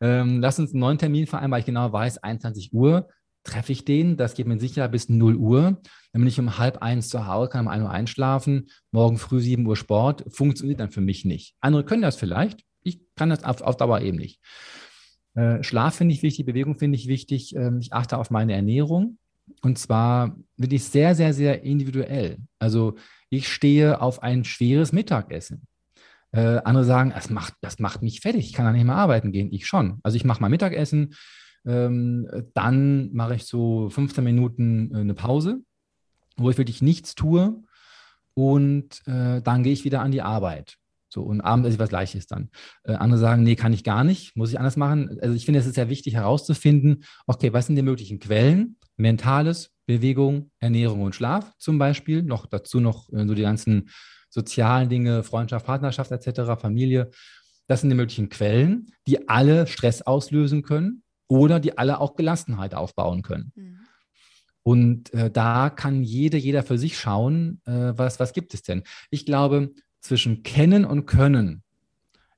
Ähm, 0.00 0.40
lass 0.40 0.60
uns 0.60 0.70
einen 0.70 0.80
neuen 0.80 0.98
Termin 0.98 1.26
vereinbaren, 1.26 1.50
weil 1.50 1.60
ich 1.60 1.66
genau 1.66 1.92
weiß, 1.92 2.18
21 2.18 2.72
Uhr 2.72 3.08
treffe 3.42 3.72
ich 3.72 3.84
den. 3.84 4.16
Das 4.16 4.34
geht 4.34 4.46
mir 4.46 4.60
sicher 4.60 4.86
bis 4.86 5.08
0 5.08 5.34
Uhr. 5.34 5.82
Dann 6.12 6.22
bin 6.22 6.28
ich 6.28 6.38
um 6.38 6.56
halb 6.56 6.82
eins 6.82 7.08
zu 7.08 7.26
Hause, 7.26 7.50
kann 7.50 7.66
um 7.66 7.72
1 7.72 7.82
Uhr 7.82 7.90
einschlafen, 7.90 8.68
morgen 8.92 9.18
früh 9.18 9.40
7 9.40 9.66
Uhr 9.66 9.76
Sport. 9.76 10.24
Funktioniert 10.28 10.78
dann 10.78 10.92
für 10.92 11.00
mich 11.00 11.24
nicht. 11.24 11.56
Andere 11.60 11.84
können 11.84 12.02
das 12.02 12.14
vielleicht. 12.14 12.62
Ich 12.84 13.00
kann 13.16 13.30
das 13.30 13.42
auf, 13.42 13.60
auf 13.60 13.76
Dauer 13.76 14.02
eben 14.02 14.18
nicht. 14.18 14.40
Äh, 15.34 15.64
Schlaf 15.64 15.96
finde 15.96 16.14
ich 16.14 16.22
wichtig, 16.22 16.46
Bewegung 16.46 16.78
finde 16.78 16.96
ich 16.96 17.08
wichtig. 17.08 17.56
Ähm, 17.56 17.80
ich 17.80 17.92
achte 17.92 18.18
auf 18.18 18.30
meine 18.30 18.52
Ernährung. 18.54 19.18
Und 19.62 19.78
zwar 19.78 20.37
bin 20.56 20.70
ich 20.70 20.85
sehr, 20.85 21.14
sehr, 21.14 21.32
sehr 21.32 21.62
individuell. 21.62 22.38
Also 22.59 22.96
ich 23.30 23.48
stehe 23.48 24.00
auf 24.00 24.22
ein 24.22 24.44
schweres 24.44 24.92
Mittagessen. 24.92 25.66
Äh, 26.32 26.61
andere 26.64 26.85
sagen, 26.85 27.12
das 27.14 27.30
macht, 27.30 27.54
das 27.61 27.78
macht 27.78 28.02
mich 28.02 28.20
fertig, 28.20 28.46
ich 28.46 28.52
kann 28.52 28.66
da 28.66 28.72
nicht 28.72 28.85
mehr 28.85 28.96
arbeiten 28.96 29.32
gehen. 29.32 29.52
Ich 29.52 29.66
schon. 29.66 30.00
Also 30.02 30.16
ich 30.16 30.24
mache 30.24 30.40
mal 30.40 30.48
Mittagessen, 30.48 31.14
ähm, 31.64 32.28
dann 32.54 33.12
mache 33.12 33.35
ich 33.35 33.44
so 33.44 33.88
15 33.90 34.22
Minuten 34.22 34.94
äh, 34.94 34.98
eine 34.98 35.14
Pause, 35.14 35.61
wo 36.37 36.50
ich 36.50 36.59
wirklich 36.59 36.82
nichts 36.82 37.14
tue 37.14 37.62
und 38.35 39.02
äh, 39.06 39.40
dann 39.40 39.62
gehe 39.62 39.72
ich 39.72 39.85
wieder 39.85 40.02
an 40.02 40.12
die 40.12 40.22
Arbeit. 40.22 40.76
So, 41.09 41.22
und 41.22 41.40
abends 41.40 41.72
ich 41.72 41.78
was 41.78 41.88
Gleiches 41.88 42.26
dann. 42.26 42.50
Äh, 42.85 42.94
andere 42.94 43.18
sagen, 43.18 43.42
nee, 43.42 43.56
kann 43.56 43.72
ich 43.72 43.85
gar 43.85 44.04
nicht, 44.04 44.37
muss 44.37 44.50
ich 44.50 44.59
anders 44.59 44.76
machen. 44.76 45.18
Also 45.22 45.35
ich 45.35 45.44
finde, 45.44 45.61
es 45.61 45.66
ist 45.66 45.76
sehr 45.76 45.88
wichtig 45.88 46.14
herauszufinden, 46.14 47.04
okay, 47.26 47.52
was 47.52 47.66
sind 47.66 47.76
die 47.76 47.82
möglichen 47.82 48.18
Quellen? 48.18 48.76
Mentales, 48.96 49.70
Bewegung, 49.87 50.50
Ernährung 50.59 51.02
und 51.02 51.14
Schlaf 51.14 51.52
zum 51.59 51.78
Beispiel. 51.78 52.22
Noch 52.22 52.46
dazu 52.46 52.80
noch 52.80 53.12
äh, 53.12 53.26
so 53.26 53.35
die 53.35 53.42
ganzen 53.42 53.90
sozialen 54.28 54.88
Dinge, 54.88 55.22
Freundschaft, 55.22 55.66
Partnerschaft 55.66 56.11
etc., 56.11 56.61
Familie. 56.61 57.11
Das 57.66 57.80
sind 57.80 57.90
die 57.90 57.96
möglichen 57.96 58.28
Quellen, 58.28 58.92
die 59.06 59.28
alle 59.28 59.66
Stress 59.66 60.02
auslösen 60.02 60.62
können 60.62 61.02
oder 61.28 61.61
die 61.61 61.78
alle 61.78 62.00
auch 62.00 62.16
Gelassenheit 62.16 62.74
aufbauen 62.74 63.22
können. 63.22 63.52
Mhm. 63.54 63.78
Und 64.62 65.14
äh, 65.14 65.30
da 65.30 65.70
kann 65.70 66.02
jede, 66.02 66.37
jeder 66.37 66.64
für 66.64 66.76
sich 66.76 66.98
schauen, 66.98 67.61
äh, 67.66 67.92
was, 67.96 68.18
was 68.18 68.32
gibt 68.32 68.52
es 68.52 68.62
denn. 68.62 68.82
Ich 69.11 69.24
glaube, 69.24 69.72
zwischen 70.00 70.42
Kennen 70.42 70.85
und 70.85 71.06
Können 71.06 71.62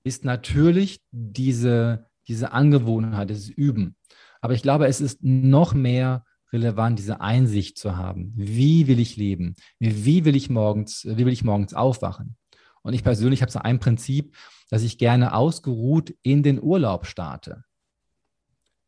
ist 0.04 0.24
natürlich 0.24 1.00
diese, 1.10 2.06
diese 2.28 2.52
Angewohnheit, 2.52 3.30
das 3.30 3.48
Üben. 3.48 3.96
Aber 4.40 4.52
ich 4.52 4.62
glaube, 4.62 4.86
es 4.86 5.00
ist 5.00 5.22
noch 5.22 5.72
mehr 5.72 6.24
relevant, 6.52 6.98
diese 6.98 7.20
Einsicht 7.20 7.78
zu 7.78 7.96
haben. 7.96 8.32
Wie 8.36 8.86
will 8.86 8.98
ich 8.98 9.16
leben? 9.16 9.54
Wie 9.78 10.24
will 10.24 10.36
ich 10.36 10.50
morgens, 10.50 11.04
wie 11.04 11.24
will 11.26 11.32
ich 11.32 11.44
morgens 11.44 11.74
aufwachen? 11.74 12.36
Und 12.82 12.94
ich 12.94 13.04
persönlich 13.04 13.42
habe 13.42 13.52
so 13.52 13.58
ein 13.58 13.78
Prinzip, 13.78 14.36
dass 14.70 14.82
ich 14.82 14.98
gerne 14.98 15.34
ausgeruht 15.34 16.14
in 16.22 16.42
den 16.42 16.62
Urlaub 16.62 17.06
starte. 17.06 17.64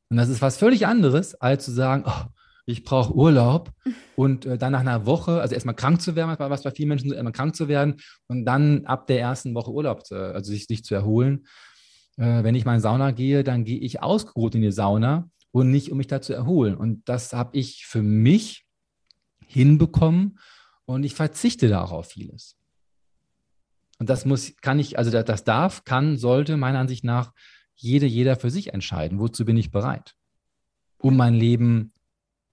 Und 0.08 0.16
das 0.16 0.28
ist 0.28 0.42
was 0.42 0.56
völlig 0.56 0.86
anderes, 0.86 1.34
als 1.34 1.64
zu 1.64 1.72
sagen, 1.72 2.04
oh, 2.06 2.24
ich 2.66 2.84
brauche 2.84 3.14
Urlaub 3.14 3.72
und 4.16 4.46
äh, 4.46 4.58
dann 4.58 4.72
nach 4.72 4.80
einer 4.80 5.06
Woche, 5.06 5.40
also 5.40 5.54
erstmal 5.54 5.74
krank 5.74 6.00
zu 6.00 6.14
werden, 6.16 6.34
was 6.38 6.62
bei 6.62 6.70
vielen 6.70 6.88
Menschen 6.88 7.08
so, 7.08 7.14
erstmal 7.14 7.32
krank 7.32 7.56
zu 7.56 7.68
werden 7.68 7.96
und 8.28 8.44
dann 8.44 8.86
ab 8.86 9.06
der 9.06 9.20
ersten 9.20 9.54
Woche 9.54 9.70
Urlaub, 9.70 10.06
zu, 10.06 10.14
also 10.16 10.52
sich, 10.52 10.66
sich 10.66 10.84
zu 10.84 10.94
erholen. 10.94 11.46
Äh, 12.16 12.42
wenn 12.42 12.54
ich 12.54 12.64
mal 12.64 12.74
in 12.74 12.80
Sauna 12.80 13.10
gehe, 13.10 13.44
dann 13.44 13.64
gehe 13.64 13.78
ich 13.78 14.02
ausgeruht 14.02 14.54
in 14.54 14.62
die 14.62 14.72
Sauna 14.72 15.28
und 15.52 15.70
nicht, 15.70 15.90
um 15.90 15.98
mich 15.98 16.06
da 16.06 16.20
zu 16.20 16.32
erholen. 16.32 16.74
Und 16.76 17.08
das 17.08 17.32
habe 17.32 17.56
ich 17.56 17.86
für 17.86 18.02
mich 18.02 18.66
hinbekommen 19.46 20.38
und 20.84 21.04
ich 21.04 21.14
verzichte 21.14 21.68
da 21.68 21.82
auch 21.82 21.92
auf 21.92 22.08
vieles. 22.08 22.56
Und 23.98 24.08
das 24.08 24.24
muss, 24.24 24.56
kann 24.60 24.78
ich, 24.78 24.98
also 24.98 25.10
das 25.10 25.44
darf, 25.44 25.84
kann, 25.84 26.16
sollte 26.16 26.56
meiner 26.56 26.78
Ansicht 26.78 27.04
nach 27.04 27.32
jede, 27.74 28.06
jeder 28.06 28.36
für 28.36 28.50
sich 28.50 28.72
entscheiden. 28.72 29.18
Wozu 29.18 29.44
bin 29.44 29.56
ich 29.56 29.70
bereit? 29.70 30.14
Um 30.98 31.16
mein 31.16 31.34
Leben 31.34 31.92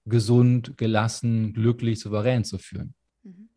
gesund, 0.04 0.76
gelassen, 0.76 1.52
glücklich, 1.52 2.00
souverän 2.00 2.44
zu 2.44 2.58
führen. 2.58 2.94
Mhm. 3.22 3.48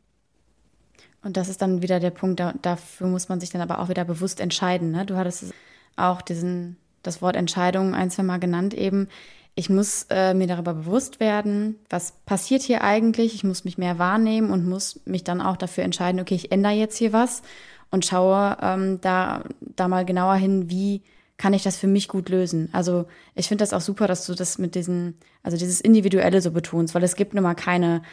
Und 1.21 1.37
das 1.37 1.49
ist 1.49 1.61
dann 1.61 1.81
wieder 1.81 1.99
der 1.99 2.11
Punkt, 2.11 2.39
da, 2.39 2.53
dafür 2.61 3.07
muss 3.07 3.29
man 3.29 3.39
sich 3.39 3.49
dann 3.49 3.61
aber 3.61 3.79
auch 3.79 3.89
wieder 3.89 4.05
bewusst 4.05 4.39
entscheiden. 4.39 4.91
Ne? 4.91 5.05
Du 5.05 5.15
hattest 5.15 5.53
auch 5.95 6.21
diesen, 6.21 6.77
das 7.03 7.21
Wort 7.21 7.35
Entscheidung 7.35 7.93
ein, 7.93 8.09
zwei 8.09 8.23
Mal 8.23 8.39
genannt 8.39 8.73
eben. 8.73 9.07
Ich 9.53 9.69
muss 9.69 10.05
äh, 10.09 10.33
mir 10.33 10.47
darüber 10.47 10.73
bewusst 10.73 11.19
werden, 11.19 11.75
was 11.89 12.13
passiert 12.25 12.61
hier 12.61 12.83
eigentlich. 12.83 13.35
Ich 13.35 13.43
muss 13.43 13.65
mich 13.65 13.77
mehr 13.77 13.99
wahrnehmen 13.99 14.49
und 14.49 14.67
muss 14.67 15.01
mich 15.05 15.23
dann 15.23 15.41
auch 15.41 15.57
dafür 15.57 15.83
entscheiden, 15.83 16.21
okay, 16.21 16.35
ich 16.35 16.51
ändere 16.51 16.73
jetzt 16.73 16.97
hier 16.97 17.11
was 17.11 17.41
und 17.89 18.05
schaue 18.05 18.57
ähm, 18.61 19.01
da, 19.01 19.43
da 19.59 19.87
mal 19.87 20.05
genauer 20.05 20.35
hin, 20.35 20.69
wie 20.69 21.01
kann 21.37 21.53
ich 21.53 21.63
das 21.63 21.75
für 21.75 21.87
mich 21.87 22.07
gut 22.07 22.29
lösen. 22.29 22.69
Also 22.71 23.05
ich 23.35 23.47
finde 23.47 23.63
das 23.63 23.73
auch 23.73 23.81
super, 23.81 24.07
dass 24.07 24.25
du 24.25 24.35
das 24.35 24.57
mit 24.57 24.75
diesen, 24.75 25.17
also 25.43 25.57
dieses 25.57 25.81
Individuelle 25.81 26.39
so 26.39 26.51
betonst, 26.51 26.93
weil 26.93 27.03
es 27.03 27.15
gibt 27.15 27.33
nun 27.33 27.43
mal 27.43 27.55
keine, 27.55 28.03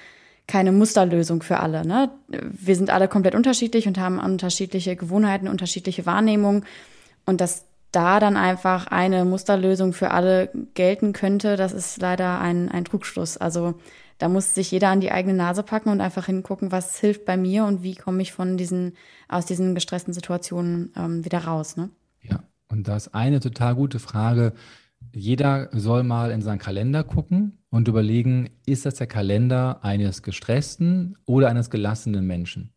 keine 0.46 0.72
Musterlösung 0.72 1.42
für 1.42 1.60
alle. 1.60 1.86
Ne? 1.86 2.10
Wir 2.26 2.74
sind 2.74 2.88
alle 2.88 3.06
komplett 3.06 3.34
unterschiedlich 3.34 3.86
und 3.86 3.98
haben 3.98 4.18
unterschiedliche 4.18 4.96
Gewohnheiten, 4.96 5.46
unterschiedliche 5.46 6.06
Wahrnehmungen. 6.06 6.64
Und 7.26 7.42
dass 7.42 7.66
da 7.92 8.20
dann 8.20 8.36
einfach 8.36 8.86
eine 8.88 9.24
Musterlösung 9.24 9.92
für 9.92 10.10
alle 10.10 10.50
gelten 10.74 11.12
könnte, 11.12 11.56
das 11.56 11.72
ist 11.72 12.00
leider 12.00 12.40
ein, 12.40 12.68
ein 12.68 12.84
Trugschluss. 12.84 13.36
Also 13.36 13.74
da 14.18 14.28
muss 14.28 14.54
sich 14.54 14.70
jeder 14.70 14.88
an 14.88 15.00
die 15.00 15.12
eigene 15.12 15.34
Nase 15.34 15.62
packen 15.62 15.90
und 15.90 16.00
einfach 16.00 16.26
hingucken, 16.26 16.72
was 16.72 16.98
hilft 16.98 17.24
bei 17.24 17.36
mir 17.36 17.64
und 17.64 17.82
wie 17.82 17.94
komme 17.94 18.20
ich 18.20 18.32
von 18.32 18.56
diesen, 18.56 18.94
aus 19.28 19.46
diesen 19.46 19.74
gestressten 19.74 20.12
Situationen 20.12 20.92
ähm, 20.96 21.24
wieder 21.24 21.44
raus. 21.44 21.76
Ne? 21.76 21.90
Ja, 22.22 22.42
und 22.68 22.88
das 22.88 23.06
ist 23.06 23.14
eine 23.14 23.40
total 23.40 23.74
gute 23.76 24.00
Frage. 24.00 24.52
Jeder 25.14 25.68
soll 25.72 26.02
mal 26.02 26.32
in 26.32 26.42
seinen 26.42 26.58
Kalender 26.58 27.04
gucken 27.04 27.58
und 27.70 27.88
überlegen, 27.88 28.50
ist 28.66 28.84
das 28.84 28.94
der 28.94 29.06
Kalender 29.06 29.84
eines 29.84 30.22
gestressten 30.22 31.16
oder 31.24 31.48
eines 31.48 31.70
gelassenen 31.70 32.26
Menschen? 32.26 32.72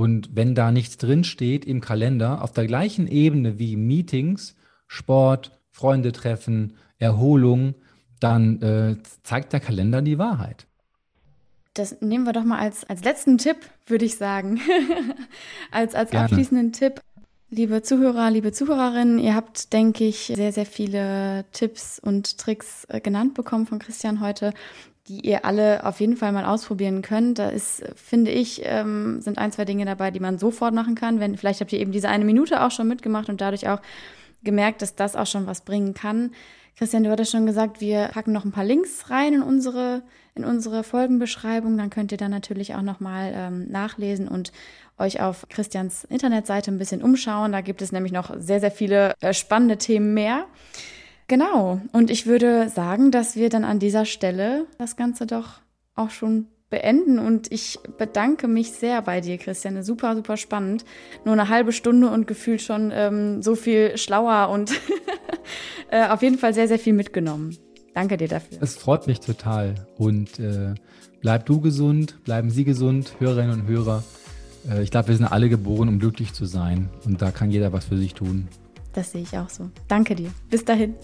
Und 0.00 0.30
wenn 0.34 0.54
da 0.54 0.72
nichts 0.72 0.96
drinsteht 0.96 1.66
im 1.66 1.82
Kalender, 1.82 2.42
auf 2.42 2.52
der 2.54 2.66
gleichen 2.66 3.06
Ebene 3.06 3.58
wie 3.58 3.76
Meetings, 3.76 4.56
Sport, 4.86 5.60
Freunde 5.68 6.12
treffen, 6.12 6.78
Erholung, 6.98 7.74
dann 8.18 8.62
äh, 8.62 8.96
zeigt 9.22 9.52
der 9.52 9.60
Kalender 9.60 10.00
die 10.00 10.16
Wahrheit. 10.16 10.66
Das 11.74 12.00
nehmen 12.00 12.24
wir 12.24 12.32
doch 12.32 12.44
mal 12.44 12.58
als, 12.58 12.88
als 12.88 13.04
letzten 13.04 13.36
Tipp, 13.36 13.58
würde 13.84 14.06
ich 14.06 14.16
sagen. 14.16 14.58
als 15.70 15.94
als 15.94 16.14
abschließenden 16.14 16.72
Tipp. 16.72 17.02
Liebe 17.50 17.82
Zuhörer, 17.82 18.30
liebe 18.30 18.52
Zuhörerinnen, 18.52 19.18
ihr 19.18 19.34
habt, 19.34 19.74
denke 19.74 20.04
ich, 20.04 20.32
sehr, 20.34 20.52
sehr 20.52 20.64
viele 20.64 21.44
Tipps 21.52 21.98
und 21.98 22.38
Tricks 22.38 22.86
äh, 22.86 23.02
genannt 23.02 23.34
bekommen 23.34 23.66
von 23.66 23.78
Christian 23.78 24.20
heute, 24.20 24.54
die 25.10 25.26
ihr 25.26 25.44
alle 25.44 25.84
auf 25.84 25.98
jeden 25.98 26.16
Fall 26.16 26.30
mal 26.30 26.44
ausprobieren 26.44 27.02
könnt. 27.02 27.40
Da 27.40 27.48
ist, 27.48 27.82
finde 27.96 28.30
ich, 28.30 28.62
ähm, 28.64 29.20
sind 29.20 29.38
ein, 29.38 29.50
zwei 29.50 29.64
Dinge 29.64 29.84
dabei, 29.84 30.12
die 30.12 30.20
man 30.20 30.38
sofort 30.38 30.72
machen 30.72 30.94
kann. 30.94 31.18
Wenn, 31.18 31.36
vielleicht 31.36 31.60
habt 31.60 31.72
ihr 31.72 31.80
eben 31.80 31.90
diese 31.90 32.08
eine 32.08 32.24
Minute 32.24 32.62
auch 32.62 32.70
schon 32.70 32.86
mitgemacht 32.86 33.28
und 33.28 33.40
dadurch 33.40 33.68
auch 33.68 33.80
gemerkt, 34.44 34.82
dass 34.82 34.94
das 34.94 35.16
auch 35.16 35.26
schon 35.26 35.48
was 35.48 35.62
bringen 35.62 35.94
kann. 35.94 36.30
Christian, 36.78 37.02
du 37.02 37.10
hattest 37.10 37.32
schon 37.32 37.44
gesagt, 37.44 37.80
wir 37.80 38.06
packen 38.12 38.30
noch 38.30 38.44
ein 38.44 38.52
paar 38.52 38.64
Links 38.64 39.10
rein 39.10 39.34
in 39.34 39.42
unsere, 39.42 40.02
in 40.36 40.44
unsere 40.44 40.84
Folgenbeschreibung. 40.84 41.76
Dann 41.76 41.90
könnt 41.90 42.12
ihr 42.12 42.18
dann 42.18 42.30
natürlich 42.30 42.76
auch 42.76 42.82
nochmal 42.82 43.32
ähm, 43.34 43.68
nachlesen 43.68 44.28
und 44.28 44.52
euch 44.96 45.20
auf 45.20 45.44
Christians 45.48 46.04
Internetseite 46.04 46.70
ein 46.70 46.78
bisschen 46.78 47.02
umschauen. 47.02 47.50
Da 47.50 47.62
gibt 47.62 47.82
es 47.82 47.90
nämlich 47.90 48.12
noch 48.12 48.32
sehr, 48.38 48.60
sehr 48.60 48.70
viele 48.70 49.14
äh, 49.20 49.34
spannende 49.34 49.76
Themen 49.76 50.14
mehr. 50.14 50.46
Genau. 51.30 51.80
Und 51.92 52.10
ich 52.10 52.26
würde 52.26 52.68
sagen, 52.70 53.12
dass 53.12 53.36
wir 53.36 53.50
dann 53.50 53.62
an 53.62 53.78
dieser 53.78 54.04
Stelle 54.04 54.66
das 54.78 54.96
Ganze 54.96 55.26
doch 55.26 55.60
auch 55.94 56.10
schon 56.10 56.48
beenden 56.70 57.20
und 57.20 57.52
ich 57.52 57.78
bedanke 57.98 58.48
mich 58.48 58.72
sehr 58.72 59.00
bei 59.02 59.20
dir, 59.20 59.38
Christian. 59.38 59.80
Super, 59.84 60.16
super 60.16 60.36
spannend. 60.36 60.84
Nur 61.24 61.34
eine 61.34 61.48
halbe 61.48 61.70
Stunde 61.70 62.10
und 62.10 62.26
gefühlt 62.26 62.62
schon 62.62 62.90
ähm, 62.92 63.42
so 63.42 63.54
viel 63.54 63.96
schlauer 63.96 64.48
und 64.48 64.72
äh, 65.92 66.08
auf 66.08 66.20
jeden 66.22 66.36
Fall 66.36 66.52
sehr, 66.52 66.66
sehr 66.66 66.80
viel 66.80 66.94
mitgenommen. 66.94 67.56
Danke 67.94 68.16
dir 68.16 68.26
dafür. 68.26 68.58
Es 68.60 68.74
freut 68.74 69.06
mich 69.06 69.20
total 69.20 69.76
und 69.98 70.40
äh, 70.40 70.74
bleib 71.20 71.46
du 71.46 71.60
gesund, 71.60 72.24
bleiben 72.24 72.50
Sie 72.50 72.64
gesund, 72.64 73.14
Hörerinnen 73.20 73.60
und 73.60 73.68
Hörer. 73.68 74.02
Äh, 74.68 74.82
ich 74.82 74.90
glaube, 74.90 75.06
wir 75.06 75.16
sind 75.16 75.26
alle 75.26 75.48
geboren, 75.48 75.88
um 75.88 76.00
glücklich 76.00 76.32
zu 76.32 76.44
sein 76.44 76.90
und 77.04 77.22
da 77.22 77.30
kann 77.30 77.52
jeder 77.52 77.72
was 77.72 77.84
für 77.84 77.96
sich 77.96 78.14
tun. 78.14 78.48
Das 78.92 79.12
sehe 79.12 79.22
ich 79.22 79.36
auch 79.38 79.48
so. 79.48 79.70
Danke 79.88 80.14
dir. 80.14 80.30
Bis 80.48 80.64
dahin. 80.64 80.94